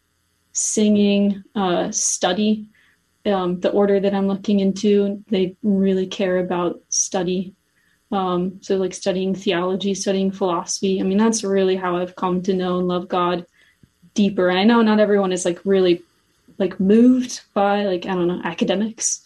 [0.53, 2.65] singing uh study
[3.25, 7.53] um, the order that I'm looking into, they really care about study
[8.11, 10.99] um, so like studying theology, studying philosophy.
[10.99, 13.45] I mean, that's really how I've come to know and love God
[14.13, 14.49] deeper.
[14.49, 16.03] And I know not everyone is like really
[16.57, 19.23] like moved by like I don't know academics,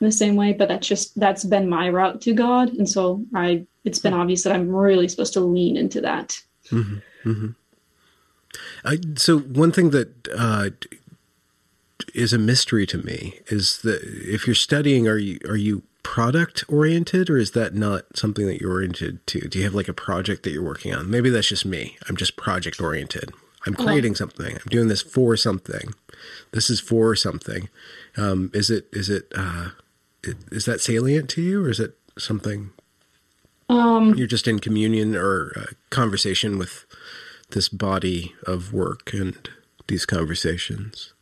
[0.00, 3.24] in the same way, but that's just that's been my route to God, and so
[3.34, 6.40] I it's been obvious that I'm really supposed to lean into that.
[6.70, 7.30] Mm-hmm.
[7.30, 7.48] Mm-hmm.
[8.84, 10.70] I, so one thing that uh,
[12.14, 16.64] is a mystery to me is that if you're studying, are you are you product
[16.68, 19.40] oriented or is that not something that you're oriented to?
[19.40, 21.10] Do you have like a project that you're working on?
[21.10, 21.98] Maybe that's just me.
[22.08, 23.30] I'm just project oriented.
[23.66, 24.54] I'm creating something.
[24.56, 25.92] I'm doing this for something.
[26.52, 27.68] This is for something.
[28.16, 29.68] Um, is it is it uh,
[30.50, 32.70] is that salient to you, or is it something
[33.68, 36.86] um, you're just in communion or uh, conversation with
[37.50, 39.50] this body of work and
[39.88, 41.12] these conversations?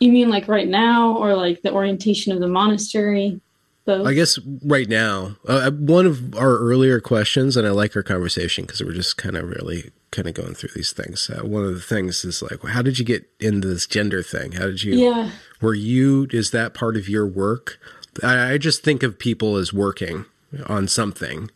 [0.00, 3.40] You mean like right now, or like the orientation of the monastery?
[3.86, 4.04] Both?
[4.04, 8.64] I guess right now, uh, one of our earlier questions, and I like our conversation
[8.64, 11.30] because we're just kind of really kind of going through these things.
[11.30, 14.52] Uh, one of the things is like, how did you get into this gender thing?
[14.52, 14.94] How did you?
[14.94, 15.30] Yeah.
[15.60, 16.26] Were you?
[16.32, 17.78] Is that part of your work?
[18.24, 20.24] I, I just think of people as working
[20.66, 21.50] on something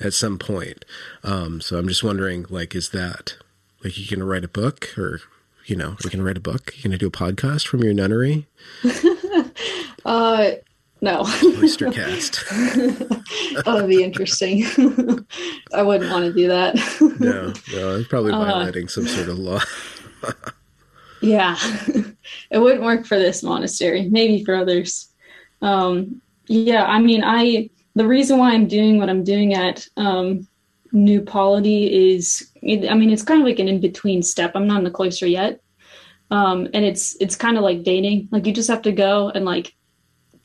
[0.00, 0.84] at some point.
[1.22, 3.36] Um, so I'm just wondering, like, is that
[3.84, 5.20] like you gonna write a book, or
[5.66, 6.72] you know, are you gonna write a book?
[6.76, 8.46] You gonna do a podcast from your nunnery?
[10.04, 10.50] uh,
[11.00, 11.24] no.
[11.62, 12.44] Oyster cast.
[12.50, 14.64] that would be interesting.
[15.72, 16.76] I wouldn't want to do that.
[17.20, 19.60] no, no, it's probably uh, violating uh, some sort of law.
[21.20, 21.56] yeah.
[22.50, 25.08] It wouldn't work for this monastery, maybe for others.
[25.62, 30.46] Um, yeah, I mean, I the reason why I'm doing what I'm doing at um,
[30.92, 34.52] New Polity is, I mean, it's kind of like an in between step.
[34.54, 35.60] I'm not in the cloister yet,
[36.30, 38.28] um, and it's it's kind of like dating.
[38.30, 39.74] Like you just have to go and like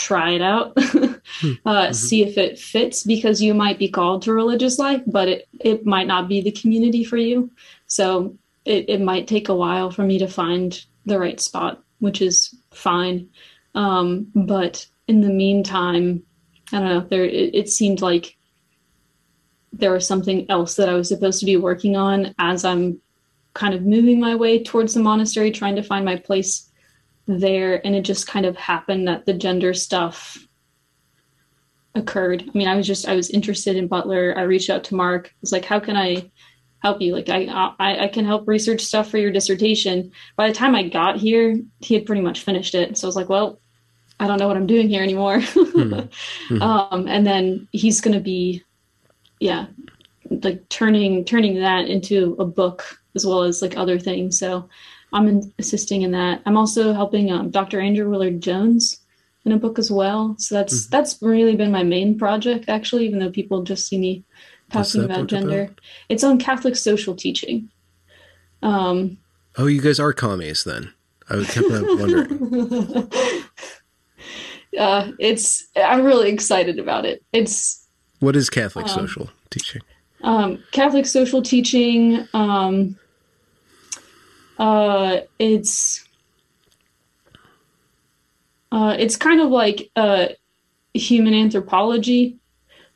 [0.03, 1.05] try it out, hmm.
[1.65, 1.93] uh, mm-hmm.
[1.93, 5.85] see if it fits because you might be called to religious life, but it, it
[5.85, 7.49] might not be the community for you.
[7.87, 12.21] So it, it might take a while for me to find the right spot, which
[12.21, 13.29] is fine.
[13.75, 16.23] Um, but in the meantime,
[16.73, 18.35] I don't know, there, it, it seemed like
[19.71, 22.99] there was something else that I was supposed to be working on as I'm
[23.53, 26.69] kind of moving my way towards the monastery, trying to find my place
[27.25, 30.37] there and it just kind of happened that the gender stuff
[31.95, 32.43] occurred.
[32.47, 34.33] I mean, I was just I was interested in Butler.
[34.37, 35.27] I reached out to Marc.
[35.27, 36.31] I was like, how can I
[36.79, 37.13] help you?
[37.13, 37.45] Like I
[37.79, 40.11] I, I can help research stuff for your dissertation.
[40.35, 42.97] By the time I got here, he had pretty much finished it.
[42.97, 43.59] So I was like, well,
[44.19, 45.37] I don't know what I'm doing here anymore.
[45.37, 46.61] mm-hmm.
[46.61, 48.63] um, and then he's gonna be,
[49.39, 49.67] yeah,
[50.29, 54.39] like turning turning that into a book as well as like other things.
[54.39, 54.67] So
[55.13, 56.41] I'm in, assisting in that.
[56.45, 57.79] I'm also helping um, Dr.
[57.79, 58.99] Andrew Willard Jones
[59.45, 60.35] in a book as well.
[60.39, 60.91] So that's mm-hmm.
[60.91, 63.05] that's really been my main project, actually.
[63.05, 64.23] Even though people just see me
[64.71, 65.81] talking about gender, about?
[66.09, 67.69] it's on Catholic social teaching.
[68.61, 69.17] Um,
[69.57, 70.91] oh, you guys are commies then?
[71.29, 73.09] I was kept wondering.
[74.79, 77.23] uh, it's I'm really excited about it.
[77.33, 77.85] It's
[78.19, 79.81] what is Catholic um, social teaching?
[80.23, 82.27] Um, Catholic social teaching.
[82.33, 82.97] Um,
[84.59, 86.07] uh, it's
[88.71, 90.27] uh, it's kind of like uh,
[90.93, 92.37] human anthropology,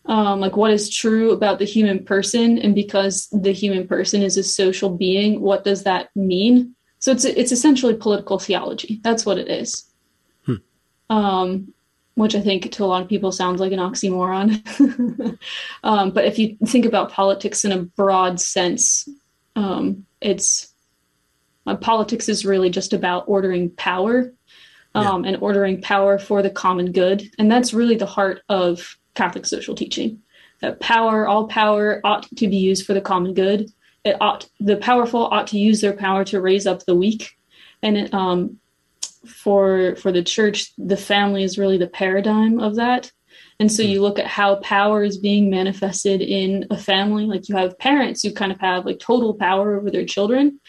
[0.06, 4.38] um, like what is true about the human person, and because the human person is
[4.38, 6.76] a social being, what does that mean?
[7.00, 9.00] So it's it's essentially political theology.
[9.04, 9.86] That's what it is.
[10.46, 10.56] Hmm.
[11.10, 11.74] Um,
[12.16, 15.38] which I think to a lot of people sounds like an oxymoron.
[15.84, 19.08] um, but if you think about politics in a broad sense,
[19.56, 20.74] um, it's
[21.68, 24.34] uh, politics is really just about ordering power
[24.96, 25.30] um, yeah.
[25.30, 27.30] and ordering power for the common good.
[27.38, 30.22] And that's really the heart of Catholic social teaching.
[30.62, 33.72] That power, all power, ought to be used for the common good.
[34.04, 37.38] It ought the powerful ought to use their power to raise up the weak,
[37.84, 38.60] and it, um,
[39.28, 43.12] for for the church, the family is really the paradigm of that.
[43.60, 43.90] And so hmm.
[43.90, 47.26] you look at how power is being manifested in a family.
[47.26, 50.60] Like you have parents who kind of have like total power over their children,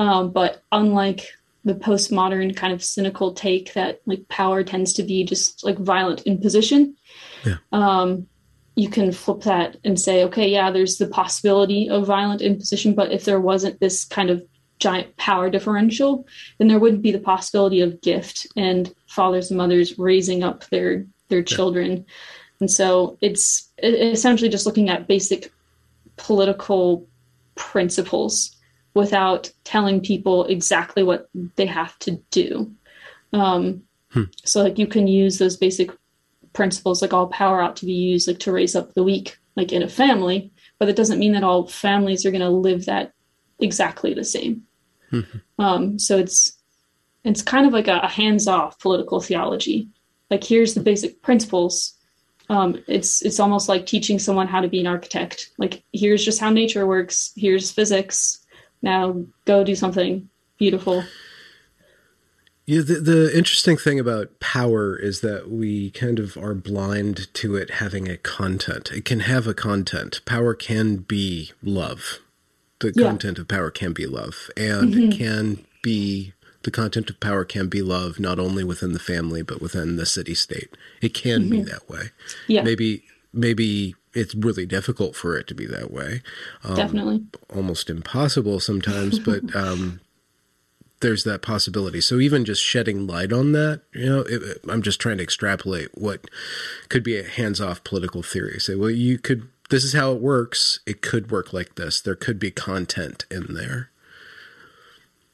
[0.00, 1.30] um, but unlike
[1.62, 6.22] the postmodern kind of cynical take that like power tends to be just like violent
[6.22, 6.96] imposition,
[7.44, 7.56] yeah.
[7.72, 8.26] um,
[8.76, 13.12] you can flip that and say, okay, yeah, there's the possibility of violent imposition, but
[13.12, 14.42] if there wasn't this kind of
[14.78, 16.26] giant power differential,
[16.56, 21.04] then there wouldn't be the possibility of gift and fathers and mothers raising up their
[21.28, 21.90] their children.
[21.90, 22.02] Yeah.
[22.60, 25.52] And so it's essentially just looking at basic
[26.16, 27.06] political
[27.54, 28.56] principles
[28.94, 32.72] without telling people exactly what they have to do.
[33.32, 34.24] Um, hmm.
[34.44, 35.90] So like you can use those basic
[36.52, 39.72] principles, like all power ought to be used like to raise up the weak, like
[39.72, 43.12] in a family, but it doesn't mean that all families are going to live that
[43.60, 44.64] exactly the same.
[45.12, 45.62] Mm-hmm.
[45.62, 46.56] Um, so it's
[47.24, 49.88] it's kind of like a, a hands-off political theology.
[50.30, 51.94] like here's the basic principles
[52.48, 56.40] um, it's it's almost like teaching someone how to be an architect like here's just
[56.40, 58.39] how nature works here's physics
[58.82, 60.28] now go do something
[60.58, 61.04] beautiful
[62.70, 67.56] yeah, the, the interesting thing about power is that we kind of are blind to
[67.56, 68.92] it having a content.
[68.92, 70.24] It can have a content.
[70.24, 72.20] Power can be love.
[72.78, 73.08] The yeah.
[73.08, 74.50] content of power can be love.
[74.56, 75.10] And mm-hmm.
[75.10, 79.42] it can be the content of power can be love not only within the family
[79.42, 80.76] but within the city state.
[81.02, 81.50] It can mm-hmm.
[81.50, 82.10] be that way.
[82.46, 82.62] Yeah.
[82.62, 83.02] Maybe
[83.32, 86.22] maybe it's really difficult for it to be that way.
[86.64, 87.24] Um, Definitely.
[87.54, 90.00] Almost impossible sometimes, but um,
[91.00, 92.00] there's that possibility.
[92.00, 95.88] So even just shedding light on that, you know, it, I'm just trying to extrapolate
[95.94, 96.30] what
[96.88, 98.58] could be a hands-off political theory.
[98.60, 99.48] Say, well, you could.
[99.70, 100.80] This is how it works.
[100.84, 102.00] It could work like this.
[102.00, 103.90] There could be content in there.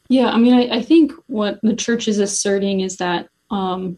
[0.08, 3.96] Yeah, I mean, I, I think what the church is asserting is that, um,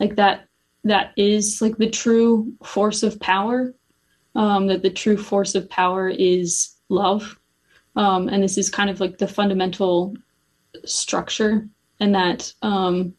[0.00, 0.48] like that,
[0.84, 3.74] that is like the true force of power.
[4.36, 7.40] Um, that the true force of power is love,
[7.96, 10.14] um, and this is kind of like the fundamental
[10.84, 11.66] structure
[12.00, 13.14] and that um,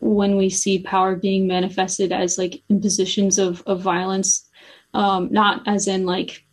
[0.00, 4.48] when we see power being manifested as like impositions of, of violence
[4.94, 6.44] um, not as in like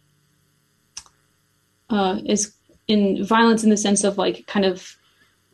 [1.89, 2.53] uh, is
[2.87, 4.95] in violence in the sense of like kind of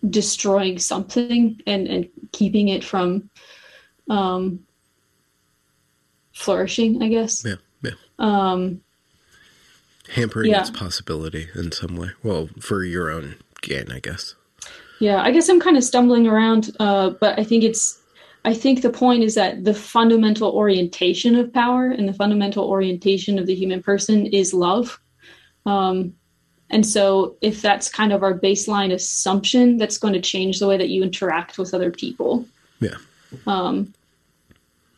[0.09, 3.29] destroying something and and keeping it from
[4.09, 4.59] um
[6.33, 8.81] flourishing i guess yeah yeah um
[10.09, 10.61] hampering yeah.
[10.61, 14.35] its possibility in some way well for your own gain, I guess.
[14.99, 17.99] Yeah, I guess I'm kind of stumbling around, uh, but I think it's.
[18.43, 23.37] I think the point is that the fundamental orientation of power and the fundamental orientation
[23.37, 24.99] of the human person is love.
[25.67, 26.15] Um,
[26.71, 30.75] and so, if that's kind of our baseline assumption, that's going to change the way
[30.77, 32.45] that you interact with other people.
[32.79, 32.97] Yeah.
[33.45, 33.93] Um,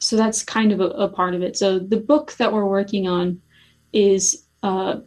[0.03, 1.57] so that's kind of a, a, part of it.
[1.57, 3.41] So the book that we're working on
[3.93, 4.97] is uh,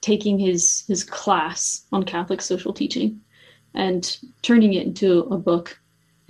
[0.00, 3.20] taking his his class on Catholic social teaching
[3.74, 5.78] and turning it into a book.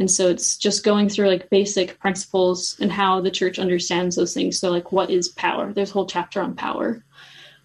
[0.01, 4.35] And so it's just going through like basic principles and how the church understands those
[4.35, 4.59] things.
[4.59, 5.73] So like what is power?
[5.73, 7.05] There's a whole chapter on power.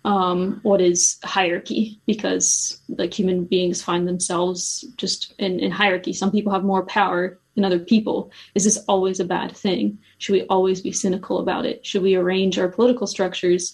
[0.06, 2.00] Um, what is hierarchy?
[2.06, 6.14] Because like human beings find themselves just in, in hierarchy.
[6.14, 8.32] Some people have more power than other people.
[8.56, 10.00] Is this always a bad thing?
[10.24, 11.86] Should we always be cynical about it?
[11.86, 13.74] Should we arrange our political structures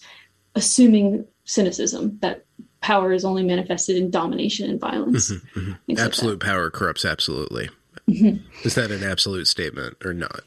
[0.56, 2.45] assuming cynicism that
[2.82, 5.32] power is only manifested in domination and violence.
[5.32, 6.00] Mm-hmm, mm-hmm.
[6.00, 7.70] Absolute like power corrupts absolutely.
[8.08, 8.38] Mm-hmm.
[8.66, 10.41] Is that an absolute statement or not?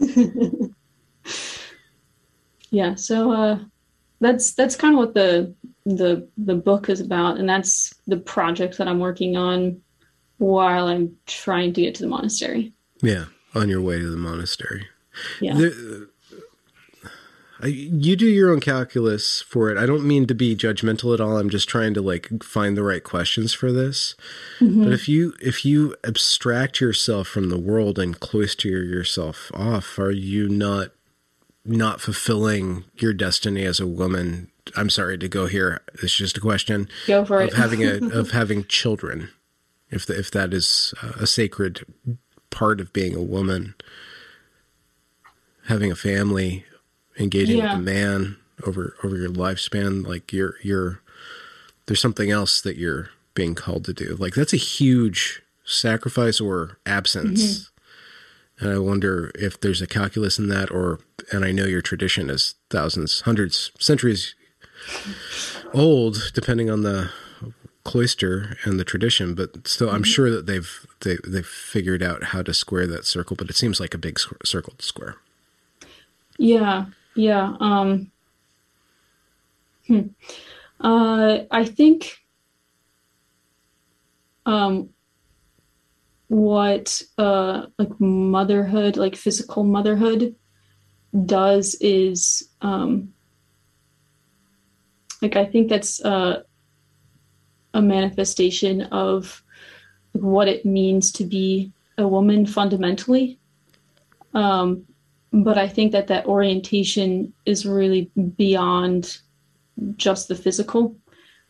[2.70, 3.58] yeah, so uh,
[4.20, 8.78] that's that's kind of what the the the book is about, and that's the project
[8.78, 9.80] that I'm working on
[10.38, 12.72] while I'm trying to get to the monastery.
[13.02, 14.88] Yeah, on your way to the monastery.
[15.40, 15.54] Yeah.
[15.54, 16.08] The,
[17.62, 19.78] you do your own calculus for it.
[19.78, 21.38] I don't mean to be judgmental at all.
[21.38, 24.16] I'm just trying to like find the right questions for this.
[24.58, 24.84] Mm-hmm.
[24.84, 30.10] But if you if you abstract yourself from the world and cloister yourself off, are
[30.10, 30.90] you not
[31.64, 34.50] not fulfilling your destiny as a woman?
[34.76, 35.82] I'm sorry to go here.
[36.02, 36.88] It's just a question.
[37.06, 37.54] Go for of it.
[37.54, 39.30] having a of having children.
[39.90, 41.84] If the, if that is a sacred
[42.50, 43.74] part of being a woman,
[45.66, 46.64] having a family,
[47.18, 47.76] engaging yeah.
[47.76, 48.36] with a man
[48.66, 51.00] over over your lifespan like you're you're
[51.86, 56.78] there's something else that you're being called to do like that's a huge sacrifice or
[56.86, 58.64] absence mm-hmm.
[58.64, 61.00] and i wonder if there's a calculus in that or
[61.32, 64.34] and i know your tradition is thousands hundreds centuries
[65.72, 67.10] old depending on the
[67.82, 70.04] cloister and the tradition but still i'm mm-hmm.
[70.04, 73.80] sure that they've they, they've figured out how to square that circle but it seems
[73.80, 75.16] like a big circle to square
[76.38, 77.56] yeah yeah.
[77.60, 78.10] Um,
[79.86, 80.08] hmm.
[80.80, 82.18] uh, I think
[84.46, 84.90] um,
[86.28, 90.34] what uh, like motherhood, like physical motherhood,
[91.24, 93.12] does is um,
[95.22, 96.42] like I think that's uh,
[97.72, 99.42] a manifestation of
[100.12, 103.38] what it means to be a woman fundamentally.
[104.32, 104.86] Um,
[105.42, 109.18] but I think that that orientation is really beyond
[109.96, 110.96] just the physical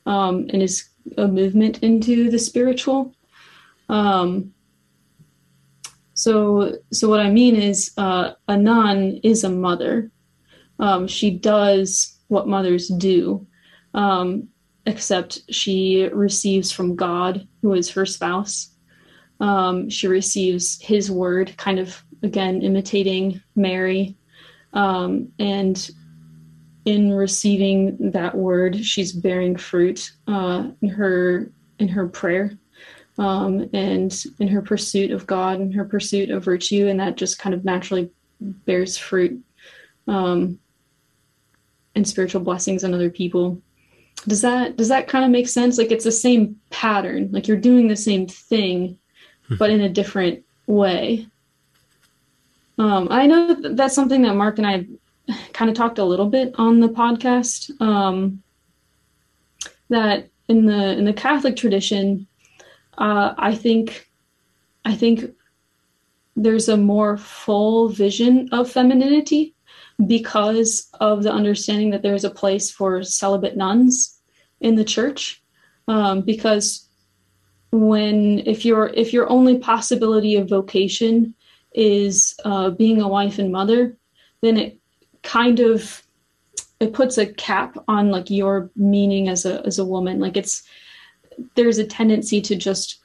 [0.07, 0.89] um, and is
[1.19, 3.15] a movement into the spiritual.
[3.91, 4.55] Um,
[6.15, 10.11] so, so what I mean is, uh, a nun is a mother.
[10.79, 13.47] Um, she does what mothers do,
[13.93, 14.49] um,
[14.87, 18.74] except she receives from God, who is her spouse.
[19.41, 24.17] Um, she receives his word, kind of again imitating Mary.
[24.73, 25.91] Um, and
[26.85, 32.57] in receiving that word, she's bearing fruit uh, in her in her prayer
[33.19, 37.39] um, and in her pursuit of God and her pursuit of virtue, and that just
[37.39, 39.43] kind of naturally bears fruit
[40.09, 40.59] um,
[41.95, 43.61] and spiritual blessings on other people.
[44.27, 45.79] Does that does that kind of make sense?
[45.79, 48.99] Like it's the same pattern, like you're doing the same thing.
[49.59, 51.27] But in a different way.
[52.79, 54.87] Um, I know that that's something that Marc and I
[55.53, 57.71] kind of talked a little bit on the podcast.
[57.81, 58.43] Um,
[59.91, 62.27] that in the in the Catholic tradition,
[62.99, 64.09] uh, I think
[64.85, 65.35] I think
[66.37, 69.55] there's a more full vision of femininity
[70.07, 74.19] because of the understanding that there's a place for celibate nuns
[74.61, 75.41] in the church.
[75.87, 76.84] Um, because
[77.75, 81.35] when if your if your only possibility of vocation
[81.73, 83.97] is uh, being a wife and mother,
[84.43, 84.79] then it
[85.23, 86.03] kind of
[86.79, 90.21] it puts a cap on like your meaning as a as a woman.
[90.21, 90.63] Like it's
[91.57, 93.01] there's a tendency to just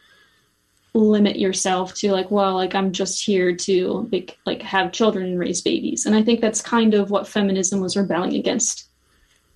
[0.93, 5.39] limit yourself to like well like i'm just here to like like have children and
[5.39, 8.89] raise babies and i think that's kind of what feminism was rebelling against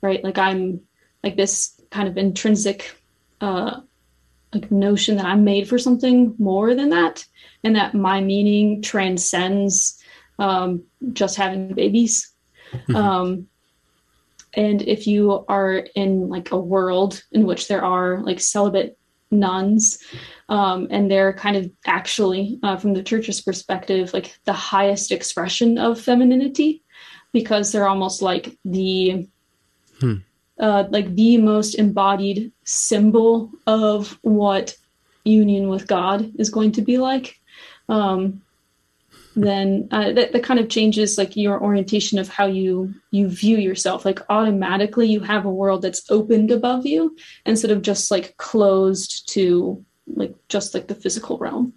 [0.02, 0.80] right like i'm
[1.24, 2.96] like this kind of intrinsic
[3.42, 3.82] uh
[4.54, 7.26] like notion that i'm made for something more than that
[7.64, 10.02] and that my meaning transcends
[10.40, 12.32] um just having babies
[12.72, 12.96] mm-hmm.
[12.96, 13.48] um
[14.56, 18.98] and if you are in like a world in which there are like celibate
[19.32, 20.00] nuns
[20.50, 25.78] um, and they're kind of actually uh, from the church's perspective like the highest expression
[25.78, 26.84] of femininity
[27.32, 29.28] because they're almost like the
[30.00, 30.18] hmm.
[30.60, 34.76] Uh, like the most embodied symbol of what
[35.24, 37.40] union with god is going to be like
[37.90, 38.42] um,
[39.36, 43.58] then uh, that, that kind of changes like your orientation of how you you view
[43.58, 44.06] yourself.
[44.06, 47.16] Like automatically you have a world that's opened above you
[47.46, 51.74] instead of just like closed to like just like the physical realm.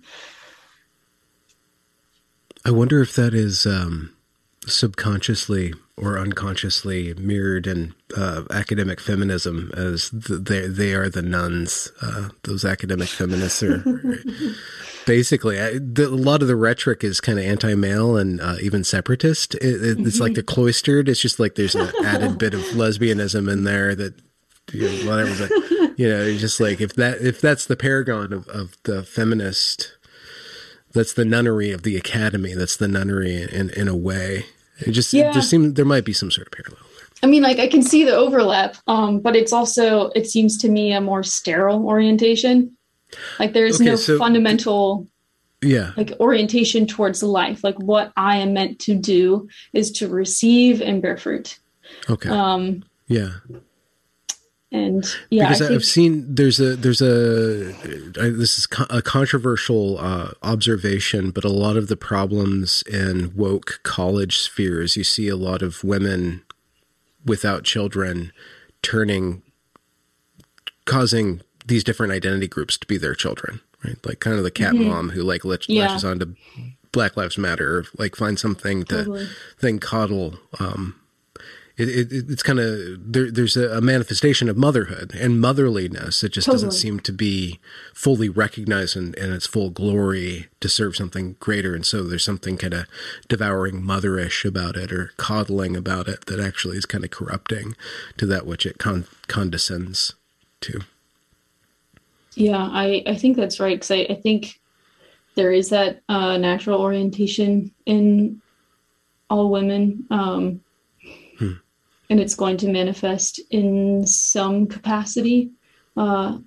[2.64, 4.14] I wonder if that is um
[4.66, 11.90] subconsciously or unconsciously mirrored in uh, academic feminism as the, they they are the nuns.
[12.02, 13.82] Uh, those academic feminists are
[15.06, 18.84] basically I, the, a lot of the rhetoric is kind of anti-male and uh, even
[18.84, 19.54] separatist.
[19.56, 20.22] It, it, it's mm-hmm.
[20.22, 21.08] like the cloistered.
[21.08, 24.14] It's just like there's an added bit of lesbianism in there that
[24.72, 25.48] you know, whatever.
[25.48, 29.92] But you know, just like if that if that's the paragon of, of the feminist.
[30.92, 32.54] That's the nunnery of the academy.
[32.54, 34.46] That's the nunnery in, in a way.
[34.80, 35.32] It just yeah.
[35.32, 36.84] there seems there might be some sort of parallel.
[37.22, 40.68] I mean, like I can see the overlap, um, but it's also it seems to
[40.68, 42.76] me a more sterile orientation.
[43.38, 45.06] Like there is okay, no so, fundamental,
[45.62, 47.64] yeah, like orientation towards life.
[47.64, 51.58] Like what I am meant to do is to receive and bear fruit.
[52.10, 52.28] Okay.
[52.28, 52.84] Um.
[53.06, 53.30] Yeah
[54.72, 57.72] and yeah because I have seen there's a there's a
[58.12, 64.38] this is a controversial uh, observation but a lot of the problems in woke college
[64.38, 66.42] spheres you see a lot of women
[67.24, 68.32] without children
[68.82, 69.42] turning
[70.84, 74.74] causing these different identity groups to be their children right like kind of the cat
[74.74, 74.88] mm-hmm.
[74.88, 75.86] mom who like latch, yeah.
[75.86, 76.34] latches on to
[76.90, 79.28] black lives matter or like find something to totally.
[79.60, 80.98] then coddle um,
[81.76, 86.24] it, it, it's kind of there, there's a, manifestation of motherhood and motherliness.
[86.24, 86.64] It just totally.
[86.64, 87.60] doesn't seem to be
[87.92, 91.74] fully recognized in, in, its full glory to serve something greater.
[91.74, 92.86] And so there's something kind of
[93.28, 97.76] devouring motherish about it or coddling about it that actually is kind of corrupting
[98.16, 100.14] to that which it con- condescends
[100.62, 100.80] to.
[102.34, 103.76] Yeah, I, I think that's right.
[103.76, 104.60] Because I, I think
[105.34, 108.40] there is that uh, natural orientation in
[109.28, 110.06] all women.
[110.10, 110.62] Um,
[112.10, 115.50] and it's going to manifest in some capacity
[115.96, 116.38] uh,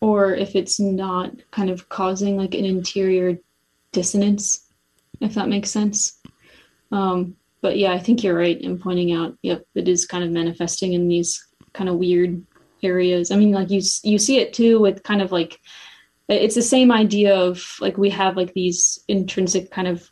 [0.00, 3.38] or if it's not kind of causing like an interior
[3.92, 4.66] dissonance
[5.20, 6.18] if that makes sense.
[6.92, 10.30] Um, but yeah i think you're right in pointing out yep it is kind of
[10.30, 12.42] manifesting in these kind of weird
[12.82, 13.30] areas.
[13.30, 15.60] I mean like you you see it too with kind of like
[16.28, 20.08] it's the same idea of like we have like these intrinsic kind of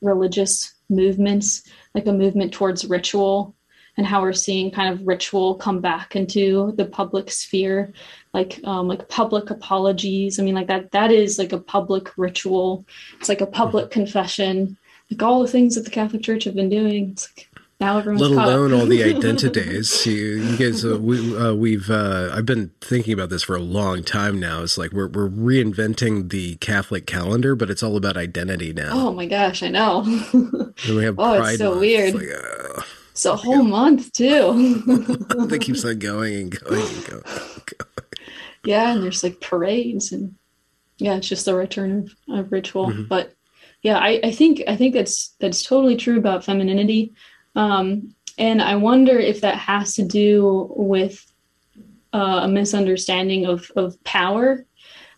[0.00, 1.62] religious movements
[1.96, 3.56] like a movement towards ritual
[3.96, 7.92] and how we're seeing kind of ritual come back into the public sphere
[8.34, 10.38] like um, like public apologies.
[10.38, 12.84] I mean like that that is like a public ritual.
[13.18, 14.76] It's like a public confession.
[15.10, 17.45] Like all the things that the catholic church have been doing it's like
[17.78, 20.06] now everyone's let alone all the identities.
[20.06, 23.60] you, you guys, uh, we, uh, we've uh, I've been thinking about this for a
[23.60, 24.62] long time now.
[24.62, 28.90] It's like we're we're reinventing the Catholic calendar, but it's all about identity now.
[28.92, 30.02] Oh my gosh, I know.
[30.32, 31.80] and we have oh, Pride it's so Month.
[31.80, 32.14] weird.
[32.14, 34.82] It's, like, it's a whole month too.
[35.46, 37.22] that keeps on going and going and going.
[37.24, 37.98] And going.
[38.64, 40.34] yeah, and there's like parades and
[40.98, 42.88] yeah, it's just the return of, of ritual.
[42.88, 43.04] Mm-hmm.
[43.04, 43.34] But
[43.82, 47.12] yeah, I, I think I think that's that's totally true about femininity.
[47.56, 51.24] Um, and I wonder if that has to do with
[52.12, 54.64] uh, a misunderstanding of, of power,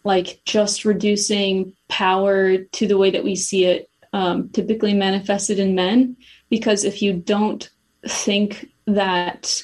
[0.05, 5.75] like just reducing power to the way that we see it um, typically manifested in
[5.75, 6.17] men.
[6.49, 7.69] Because if you don't
[8.07, 9.63] think that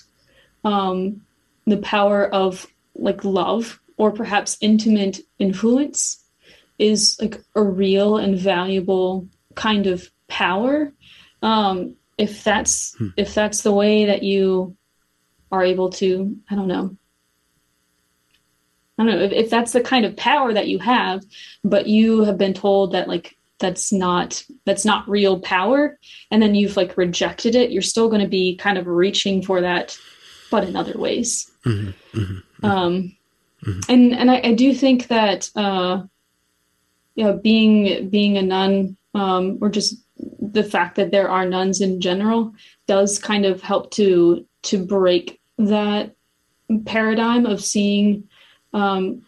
[0.65, 1.23] um,
[1.67, 6.23] the power of like love or perhaps intimate influence
[6.79, 10.93] is like a real and valuable kind of power,
[11.43, 13.09] um, if that's Hmm.
[13.17, 14.77] if that's the way that you
[15.51, 16.97] are able to i don't know
[18.99, 21.23] i don't know if, if that's the kind of power that you have
[21.65, 25.99] but you have been told that like that's not that's not real power
[26.31, 29.61] and then you've like rejected it you're still going to be kind of reaching for
[29.61, 29.97] that
[30.51, 32.43] but in other ways Mhm, mhm.
[32.63, 33.17] um
[33.89, 36.03] and and I, I do think that uh
[37.15, 40.04] you know being being a nun um or just
[40.55, 42.55] the fact that there are nuns in general
[42.87, 46.15] does kind of help to to break that
[46.87, 48.29] paradigm of seeing
[48.73, 49.23] um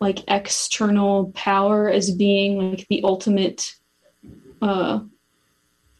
[0.00, 3.74] like external power as being like the ultimate
[4.60, 4.98] uh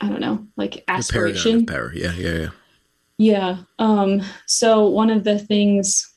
[0.01, 1.93] i don't know like aspiration power.
[1.95, 2.49] Yeah, yeah, yeah.
[3.19, 3.57] yeah.
[3.79, 6.14] Um, so one of the things,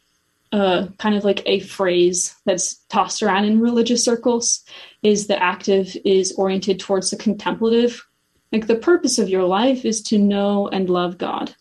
[0.51, 4.63] uh, kind of like a phrase that's tossed around in religious circles,
[5.03, 8.05] is the active is oriented towards the contemplative.
[8.51, 11.53] Like the purpose of your life is to know and love God.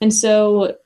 [0.00, 0.76] And so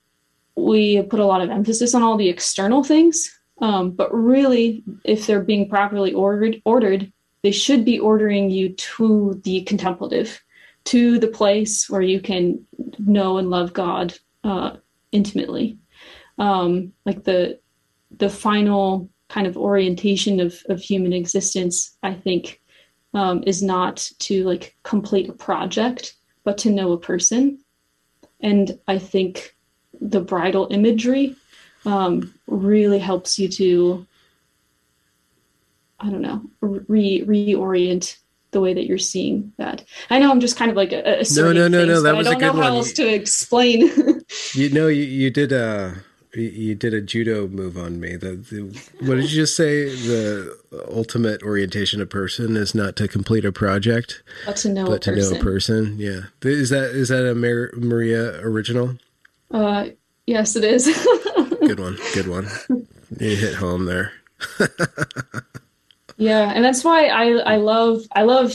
[0.57, 3.31] we put a lot of emphasis on all the external things,
[3.61, 9.41] um, but really, if they're being properly ordered, ordered, they should be ordering you to
[9.45, 10.43] the contemplative
[10.85, 12.67] to the place where you can
[12.99, 14.77] know and love God uh,
[15.13, 15.79] intimately.
[16.39, 17.59] Um, like the
[18.17, 22.61] the final kind of orientation of of human existence, I think,
[23.15, 27.59] um, is not to like complete a project, but to know a person.
[28.41, 29.57] And I think
[30.01, 31.37] the bridal imagery
[31.87, 34.07] um, really helps you to,
[36.01, 38.17] I don't know, re reorient
[38.51, 39.85] the way that you're seeing that.
[40.11, 42.13] I know I'm just kind of like a, a No, no, no, no, things, that
[42.13, 42.77] but was I a don't know good how one.
[42.79, 43.91] else to explain.
[44.55, 46.03] You know, you, you did a you-
[46.37, 48.17] you did a judo move on me.
[48.17, 48.61] The, the
[49.07, 49.85] what did you just say?
[49.85, 50.57] The
[50.91, 54.99] ultimate orientation of person is not to complete a project, but to know but a
[55.01, 55.33] to person.
[55.33, 55.99] know a person.
[55.99, 58.97] Yeah, is that is that a Mar- Maria original?
[59.51, 59.89] Uh,
[60.27, 60.87] yes, it is.
[61.61, 62.47] Good one, good one.
[63.21, 64.13] You hit home there.
[66.19, 68.53] yeah, and that's why I I love I love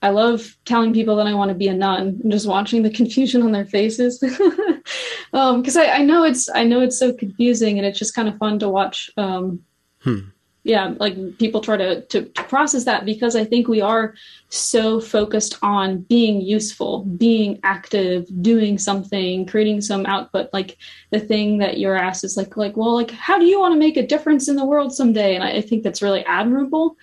[0.00, 2.90] I love telling people that I want to be a nun and just watching the
[2.90, 4.22] confusion on their faces.
[5.32, 8.28] um, because I, I know it's I know it's so confusing and it's just kind
[8.28, 9.10] of fun to watch.
[9.16, 9.60] Um,
[10.02, 10.18] Hmm.
[10.64, 14.14] yeah, like people try to, to to process that because I think we are
[14.48, 20.50] so focused on being useful, being active, doing something, creating some output.
[20.52, 20.76] Like
[21.10, 23.78] the thing that you're asked is like like well like how do you want to
[23.78, 25.34] make a difference in the world someday?
[25.36, 26.96] And I, I think that's really admirable.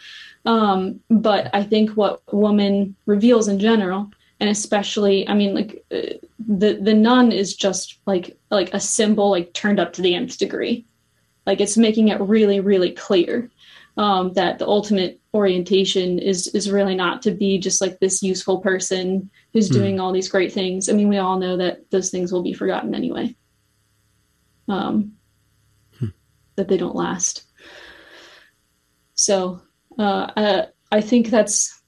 [0.45, 6.17] Um, but I think what woman reveals in general, and especially, I mean, like uh,
[6.47, 10.37] the the nun is just like like a symbol, like turned up to the nth
[10.37, 10.85] degree.
[11.45, 13.49] Like it's making it really, really clear
[13.97, 18.59] um, that the ultimate orientation is is really not to be just like this useful
[18.59, 19.73] person who's Hmm.
[19.73, 20.87] doing all these great things.
[20.89, 23.35] I mean, we all know that those things will be forgotten anyway.
[24.67, 25.13] Um,
[26.55, 27.43] that they don't last.
[29.15, 29.61] So
[29.97, 31.81] uh, I, I think that's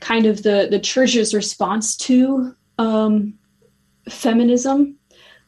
[0.00, 3.34] kind of the the church's response to um,
[4.08, 4.96] feminism,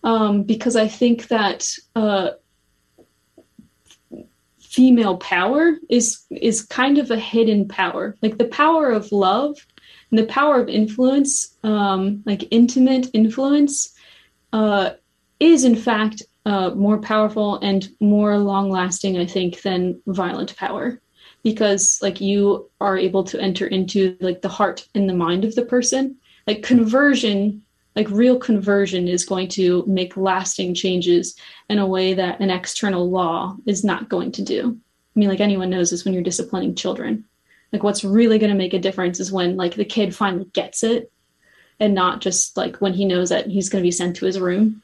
[0.05, 2.31] um, because I think that uh,
[4.61, 9.57] female power is is kind of a hidden power, like the power of love
[10.11, 13.95] and the power of influence, um, like intimate influence,
[14.53, 14.91] uh,
[15.41, 21.01] is in fact uh, more powerful and more long lasting, I think, than violent power.
[21.43, 25.55] Because like you are able to enter into like the heart and the mind of
[25.55, 26.17] the person
[26.49, 27.63] like conversion
[27.95, 31.35] like real conversion is going to make lasting changes
[31.69, 34.79] in a way that an external law is not going to do.
[35.15, 37.25] I mean like anyone knows this when you're disciplining children.
[37.73, 40.83] Like what's really going to make a difference is when like the kid finally gets
[40.83, 41.13] it
[41.81, 44.41] and not just like when he knows that he's going to be sent to his
[44.41, 44.83] room.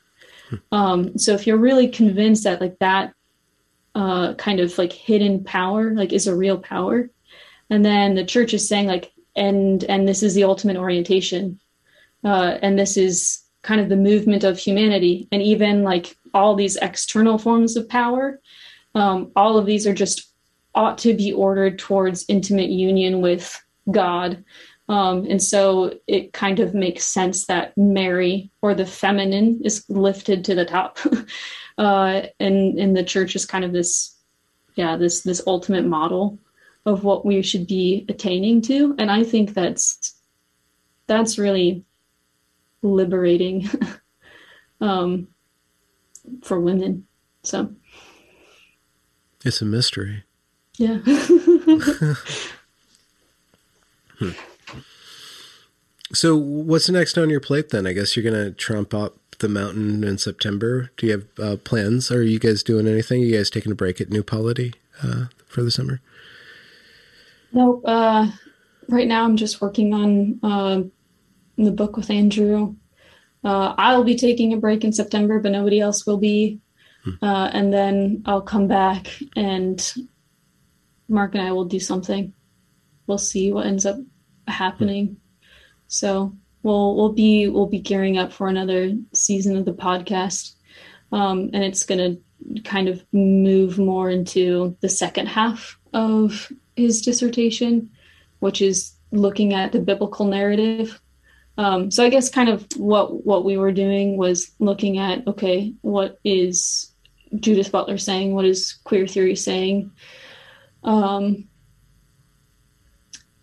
[0.73, 3.15] Um, so if you're really convinced that like that
[3.95, 7.09] uh, kind of like hidden power like is a real power,
[7.71, 11.61] and then the church is saying like and and this is the ultimate orientation,
[12.25, 16.77] uh, and this is kind of the movement of humanity, and even like all these
[16.77, 18.41] external forms of power,
[18.95, 20.31] um, all of these are just
[20.75, 24.45] ought to be ordered towards intimate union with God.
[24.89, 30.45] Um, and so it kind of makes sense that Mary or the feminine is lifted
[30.45, 30.99] to the top.
[31.79, 34.17] uh, and, and the church is kind of this,
[34.75, 36.39] yeah, this, this ultimate model
[36.87, 38.95] of what we should be attaining to.
[38.99, 40.15] And I think that's,
[41.07, 41.85] that's really
[42.83, 43.69] liberating
[44.81, 45.29] um,
[46.43, 47.07] for women.
[47.43, 47.75] So
[49.45, 50.25] it's a mystery.
[50.77, 50.99] Yeah.
[54.19, 54.31] hmm.
[56.13, 57.87] So, what's next on your plate then?
[57.87, 60.91] I guess you're going to trump up the mountain in September.
[60.97, 62.11] Do you have uh, plans?
[62.11, 63.23] Are you guys doing anything?
[63.23, 66.01] Are you guys taking a break at New Polity uh, for the summer?
[67.55, 68.31] No, uh,
[68.89, 70.83] right now I'm just working on uh,
[71.57, 72.75] the book with Andrew.
[73.45, 76.61] Uh, I'll be taking a break in September, but nobody else will be.
[77.05, 77.25] Hmm.
[77.25, 79.07] Uh, and then I'll come back
[79.37, 79.95] and
[81.09, 82.33] Marc and I will do something.
[83.07, 83.99] We'll see what ends up
[84.49, 85.19] happening.
[85.87, 90.55] So we'll we'll be we'll be gearing up for another season of the podcast,
[91.13, 97.03] um, and it's going to kind of move more into the second half of his
[97.03, 97.91] dissertation,
[98.41, 101.01] which is looking at the biblical narrative.
[101.57, 105.75] Um, so I guess kind of what what we were doing was looking at okay,
[105.83, 106.93] what is
[107.39, 108.35] Judith Butler saying?
[108.35, 109.93] What is queer theory saying?
[110.83, 111.49] Um,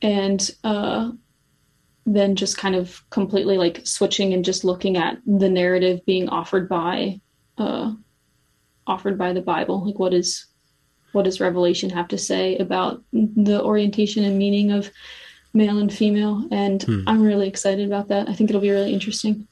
[0.01, 1.11] and uh,
[2.05, 6.67] then just kind of completely like switching and just looking at the narrative being offered
[6.67, 7.19] by
[7.57, 7.93] uh
[8.87, 10.47] offered by the bible like what is
[11.13, 14.89] what does revelation have to say about the orientation and meaning of
[15.53, 17.03] male and female and hmm.
[17.07, 19.47] i'm really excited about that i think it'll be really interesting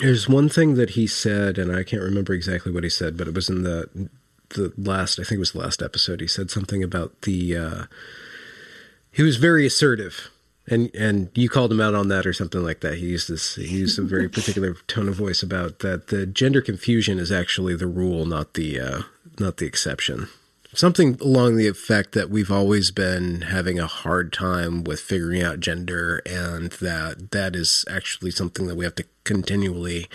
[0.00, 3.28] there's one thing that he said and i can't remember exactly what he said but
[3.28, 4.08] it was in the
[4.50, 7.84] the last i think it was the last episode he said something about the uh
[9.10, 10.30] he was very assertive
[10.70, 12.98] and and you called him out on that or something like that.
[12.98, 13.54] He used this.
[13.56, 16.08] He used a very particular tone of voice about that.
[16.08, 19.02] The gender confusion is actually the rule, not the uh,
[19.38, 20.28] not the exception.
[20.78, 25.58] Something along the effect that we've always been having a hard time with figuring out
[25.58, 30.06] gender, and that that is actually something that we have to continually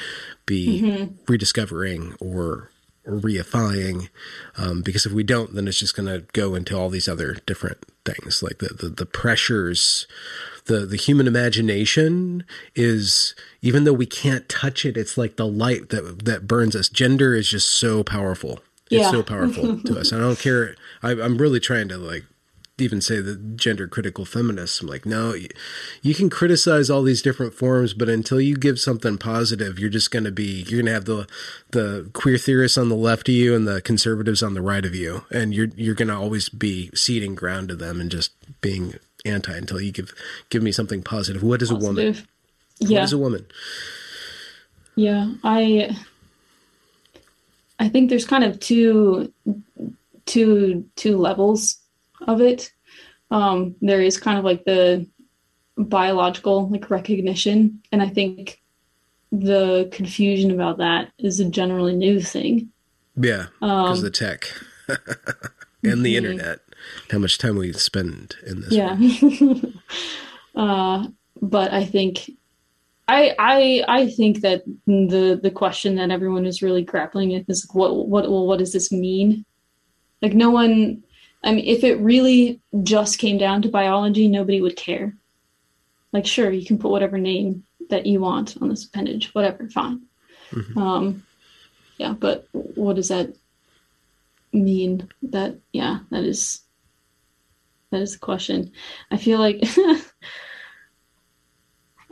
[0.45, 1.15] be mm-hmm.
[1.27, 2.72] rediscovering or
[3.06, 4.07] or reifying.
[4.56, 7.34] Um, because if we don't then it's just going to go into all these other
[7.45, 8.41] different things.
[8.41, 10.07] Like the, the, the pressures
[10.68, 15.90] the the human imagination is even though we can't touch it it's like the light
[15.90, 16.88] that that burns us.
[16.88, 18.61] Gender is just so powerful
[18.91, 19.11] it's yeah.
[19.11, 22.23] so powerful to us i don't care I, i'm really trying to like
[22.80, 24.81] even say the gender critical feminists.
[24.81, 25.47] I'm like, no, you,
[26.01, 30.10] you, can criticize all these different forms, but until you give something positive, you're just
[30.10, 31.27] going to be you're going to have the
[31.72, 34.95] the queer theorists on the left of you and the conservatives on the right of
[34.95, 38.31] you, and you're you're going to always be ceding ground to them and just
[38.61, 40.14] being anti until you give
[40.49, 41.43] give me something positive.
[41.43, 41.84] What is positive.
[41.84, 42.27] a woman?
[42.80, 42.99] Yeah.
[42.99, 43.45] What is a woman?
[44.95, 45.95] Yeah, I
[47.84, 49.34] I think there's kind of two
[50.26, 51.80] two two levels
[52.27, 52.72] of it.
[53.30, 55.05] Um, there is kind of like the
[55.77, 58.61] biological like recognition, and I think
[59.34, 62.69] the confusion about that is a generally new thing.
[63.18, 64.47] Yeah, because um, the tech
[64.88, 64.97] and
[66.05, 66.26] the mm-hmm.
[66.26, 66.60] internet,
[67.11, 68.72] how much time we spend in this.
[68.72, 68.97] Yeah,
[70.55, 71.07] uh,
[71.41, 72.31] but I think
[73.07, 77.67] I I I think that the the question that everyone is really grappling with is
[77.73, 79.45] what what well what does this mean?
[80.21, 81.03] Like no one
[81.43, 85.15] I mean, if it really just came down to biology, nobody would care.
[86.13, 90.03] Like, sure, you can put whatever name that you want on this appendage, whatever, fine.
[90.51, 90.77] Mm-hmm.
[90.77, 91.23] Um,
[91.97, 93.35] yeah, but what does that
[94.53, 95.09] mean?
[95.23, 96.61] That yeah, that is
[97.91, 98.71] that is the question.
[99.11, 99.61] I feel like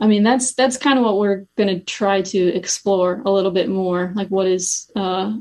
[0.02, 3.52] I mean that's that's kind of what we're going to try to explore a little
[3.52, 5.32] bit more like what is uh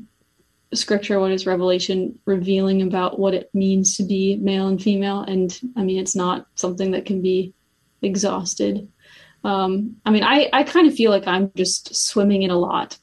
[0.74, 5.22] scripture, what is revelation revealing about what it means to be male and female.
[5.22, 7.54] And I mean, it's not something that can be
[8.02, 8.88] exhausted.
[9.44, 12.98] Um, I mean, I, I kind of feel like I'm just swimming in a lot.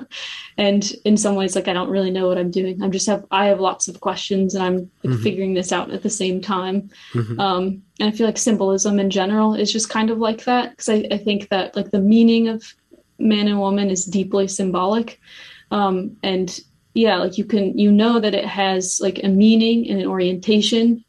[0.58, 2.82] and in some ways, like I don't really know what I'm doing.
[2.82, 5.22] I'm just have, I have lots of questions and I'm like, mm-hmm.
[5.22, 6.90] figuring this out at the same time.
[7.14, 7.40] Mm-hmm.
[7.40, 10.76] Um, and I feel like symbolism in general is just kind of like that.
[10.76, 12.62] Cause I, I think that like the meaning of
[13.18, 15.18] man and woman is deeply symbolic.
[15.70, 16.60] Um, and
[16.92, 21.04] yeah, like you can, you know that it has like a meaning and an orientation.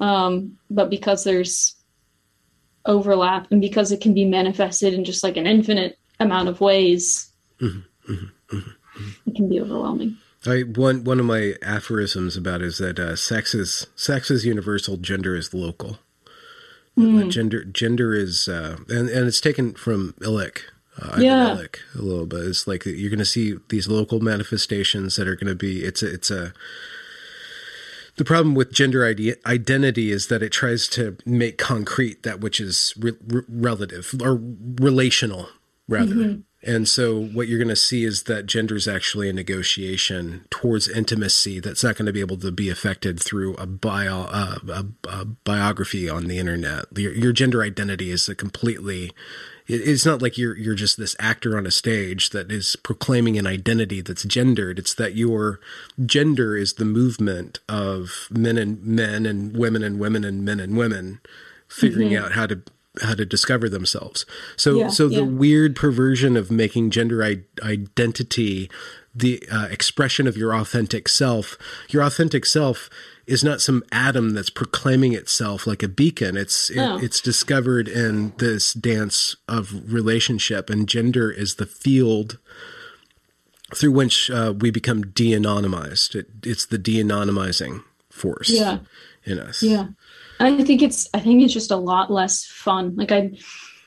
[0.00, 1.75] Um, but because there's
[2.86, 7.30] overlap and because it can be manifested in just like an infinite amount of ways
[7.60, 9.30] mm-hmm, mm-hmm, mm-hmm.
[9.30, 13.54] it can be overwhelming I, one one of my aphorisms about is that uh, sex
[13.54, 15.98] is sex is universal, gender is local.
[16.96, 17.30] Mm.
[17.30, 20.60] gender gender is uh, and and it's taken from Illich,
[21.00, 21.48] uh, yeah.
[21.48, 22.44] Illich a little bit.
[22.44, 25.84] It's like you're going to see these local manifestations that are going to be.
[25.84, 26.54] It's a, it's a
[28.16, 32.60] the problem with gender ide- identity is that it tries to make concrete that which
[32.60, 34.40] is re- re- relative or
[34.80, 35.48] relational,
[35.88, 36.14] rather.
[36.14, 36.40] Mm-hmm.
[36.62, 40.88] And so, what you're going to see is that gender is actually a negotiation towards
[40.88, 44.84] intimacy that's not going to be able to be affected through a, bio, uh, a,
[45.08, 46.86] a biography on the internet.
[46.96, 49.12] Your, your gender identity is a completely
[49.68, 53.46] it's not like you're you're just this actor on a stage that is proclaiming an
[53.46, 54.78] identity that's gendered.
[54.78, 55.60] It's that your
[56.04, 60.76] gender is the movement of men and men and women and women and men and
[60.76, 61.20] women
[61.68, 62.24] figuring mm-hmm.
[62.24, 62.62] out how to
[63.02, 64.24] how to discover themselves.
[64.56, 65.22] So yeah, so the yeah.
[65.22, 68.70] weird perversion of making gender I- identity
[69.14, 71.56] the uh, expression of your authentic self.
[71.88, 72.90] Your authentic self
[73.26, 76.36] is not some atom that's proclaiming itself like a beacon.
[76.36, 76.98] It's it, oh.
[76.98, 82.38] it's discovered in this dance of relationship, and gender is the field
[83.74, 86.14] through which uh, we become de-anonymized.
[86.14, 88.78] It, it's the de-anonymizing force yeah.
[89.24, 89.62] in us.
[89.62, 89.88] Yeah,
[90.38, 92.94] I think it's I think it's just a lot less fun.
[92.94, 93.32] Like I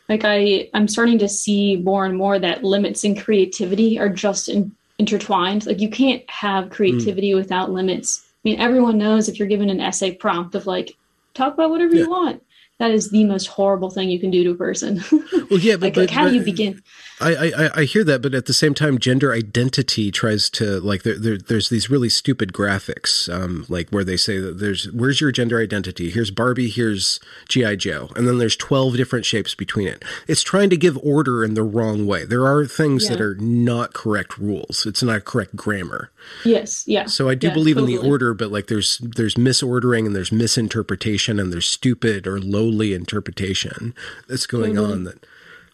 [0.10, 4.50] like I I'm starting to see more and more that limits in creativity are just
[4.50, 5.66] in, intertwined.
[5.66, 7.38] Like you can't have creativity mm.
[7.38, 10.96] without limits mean, everyone knows if you're given an essay prompt of like,
[11.34, 12.04] talk about whatever yeah.
[12.04, 12.44] you want,
[12.80, 15.04] that is the most horrible thing you can do to a person.
[15.50, 16.84] Well, yeah, but, like, but, like how but, do you begin?
[17.22, 21.04] I, I I hear that, but at the same time, gender identity tries to like
[21.04, 25.20] there, there there's these really stupid graphics, um, like where they say that there's where's
[25.20, 26.10] your gender identity?
[26.12, 27.20] Here's Barbie, here's
[27.50, 30.04] GI Joe, and then there's twelve different shapes between it.
[30.28, 32.24] It's trying to give order in the wrong way.
[32.24, 33.12] There are things yeah.
[33.12, 34.86] that are not correct rules.
[34.86, 36.12] It's not correct grammar.
[36.46, 37.06] Yes, yeah.
[37.08, 37.96] So I do yeah, believe totally.
[37.96, 42.40] in the order, but like there's there's misordering and there's misinterpretation and there's stupid or
[42.40, 43.94] lowly interpretation
[44.30, 44.92] that's going mm-hmm.
[44.92, 45.26] on that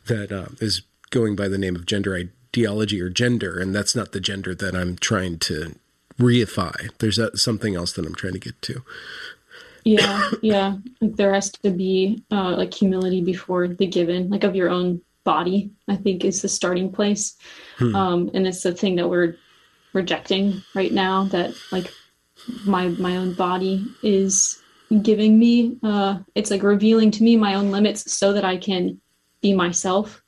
[0.07, 0.81] that uh, is
[1.15, 4.75] going by the name of gender ideology or gender, and that's not the gender that
[4.75, 5.75] I'm trying to
[6.19, 6.89] reify.
[6.99, 8.83] There's something else that I'm trying to get to.
[9.85, 10.75] yeah, yeah.
[10.99, 15.01] Like there has to be uh, like humility before the given, like of your own
[15.23, 15.71] body.
[15.87, 17.37] I think is the starting place,
[17.77, 17.95] hmm.
[17.95, 19.37] um, and it's the thing that we're
[19.93, 21.23] rejecting right now.
[21.31, 21.93] That like
[22.65, 24.61] my my own body is
[25.01, 25.77] giving me.
[25.81, 28.99] Uh, it's like revealing to me my own limits so that I can
[29.41, 30.21] be myself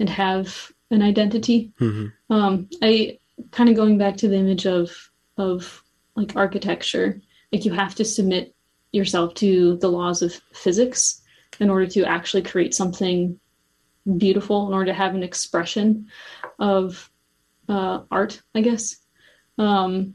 [0.00, 1.72] and have an identity.
[1.78, 2.32] Mm-hmm.
[2.32, 3.18] Um, I
[3.52, 5.84] kind of going back to the image of of
[6.16, 7.20] like architecture,
[7.52, 8.54] like you have to submit
[8.92, 11.22] yourself to the laws of physics
[11.60, 13.38] in order to actually create something
[14.16, 16.08] beautiful, in order to have an expression
[16.58, 17.10] of
[17.68, 18.96] uh, art, I guess.
[19.58, 20.14] Um,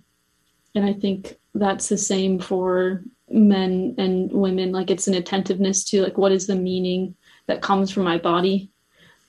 [0.74, 4.72] and I think that's the same for men and women.
[4.72, 7.16] Like it's an attentiveness to like what is the meaning
[7.48, 8.72] that comes from my body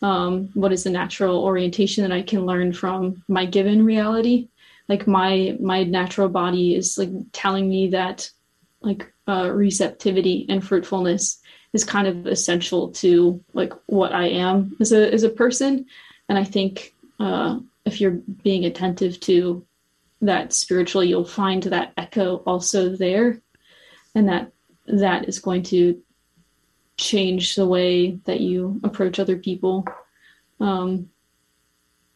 [0.02, 4.48] um, what is the natural orientation that I can learn from my given reality.
[4.88, 8.30] Like my my natural body is like telling me that
[8.80, 11.40] like uh, receptivity and fruitfulness
[11.72, 15.86] is kind of essential to like what I am as a as a person.
[16.28, 19.64] And I think uh, if you're being attentive to
[20.22, 23.40] that spiritually, you'll find that echo also there,
[24.14, 24.52] and that
[24.86, 26.00] that is going to
[26.96, 29.84] change the way that you approach other people.
[30.60, 31.10] Um,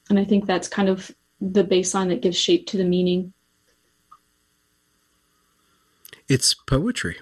[0.09, 3.33] and I think that's kind of the baseline that gives shape to the meaning.
[6.29, 7.19] It's poetry.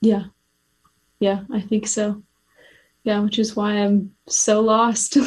[0.00, 0.24] Yeah.
[1.20, 2.22] Yeah, I think so.
[3.04, 5.14] Yeah, which is why I'm so lost.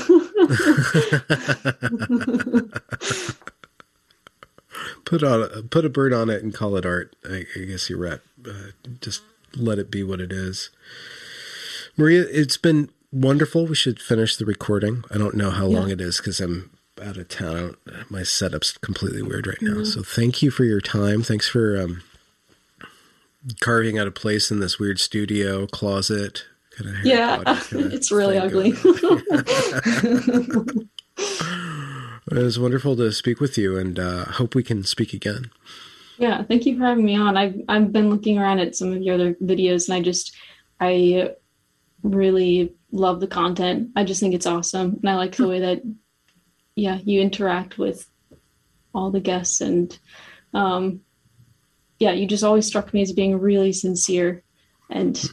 [5.06, 7.15] put on put a bird on it and call it art.
[7.28, 8.19] I, I guess you're right.
[8.48, 9.23] Uh, just
[9.56, 10.69] let it be what it is.
[11.97, 13.68] Maria, it's been wonderful.
[13.68, 15.03] We should finish the recording.
[15.11, 15.80] I don't know how yeah.
[15.80, 17.76] long it is because I'm out of town.
[18.09, 19.73] my setup's completely weird right now.
[19.73, 19.84] Mm-hmm.
[19.85, 21.23] So thank you for your time.
[21.23, 22.03] Thanks for um,
[23.59, 28.73] carving out a place in this weird studio closet kind of yeah, it's really ugly.
[28.84, 30.88] it
[32.31, 35.51] was wonderful to speak with you, and uh, hope we can speak again.
[36.18, 37.38] Yeah, thank you for having me on.
[37.38, 40.35] I've I've been looking around at some of your other videos, and I just
[40.80, 41.31] I
[42.03, 43.90] really love the content.
[43.95, 45.82] I just think it's awesome, and I like the way that
[46.76, 48.07] yeah you interact with
[48.94, 49.98] all the guests, and
[50.53, 51.02] um,
[51.99, 54.44] yeah, you just always struck me as being really sincere,
[54.90, 55.23] and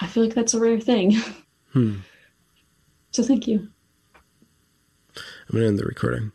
[0.00, 1.16] I feel like that's a rare thing.
[1.72, 1.96] Hmm.
[3.10, 3.68] So thank you.
[5.14, 6.32] I'm gonna end the recording.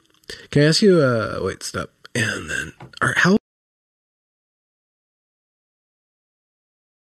[0.52, 1.02] Can I ask you?
[1.02, 2.74] Uh, wait, stop, and then,
[3.16, 3.38] how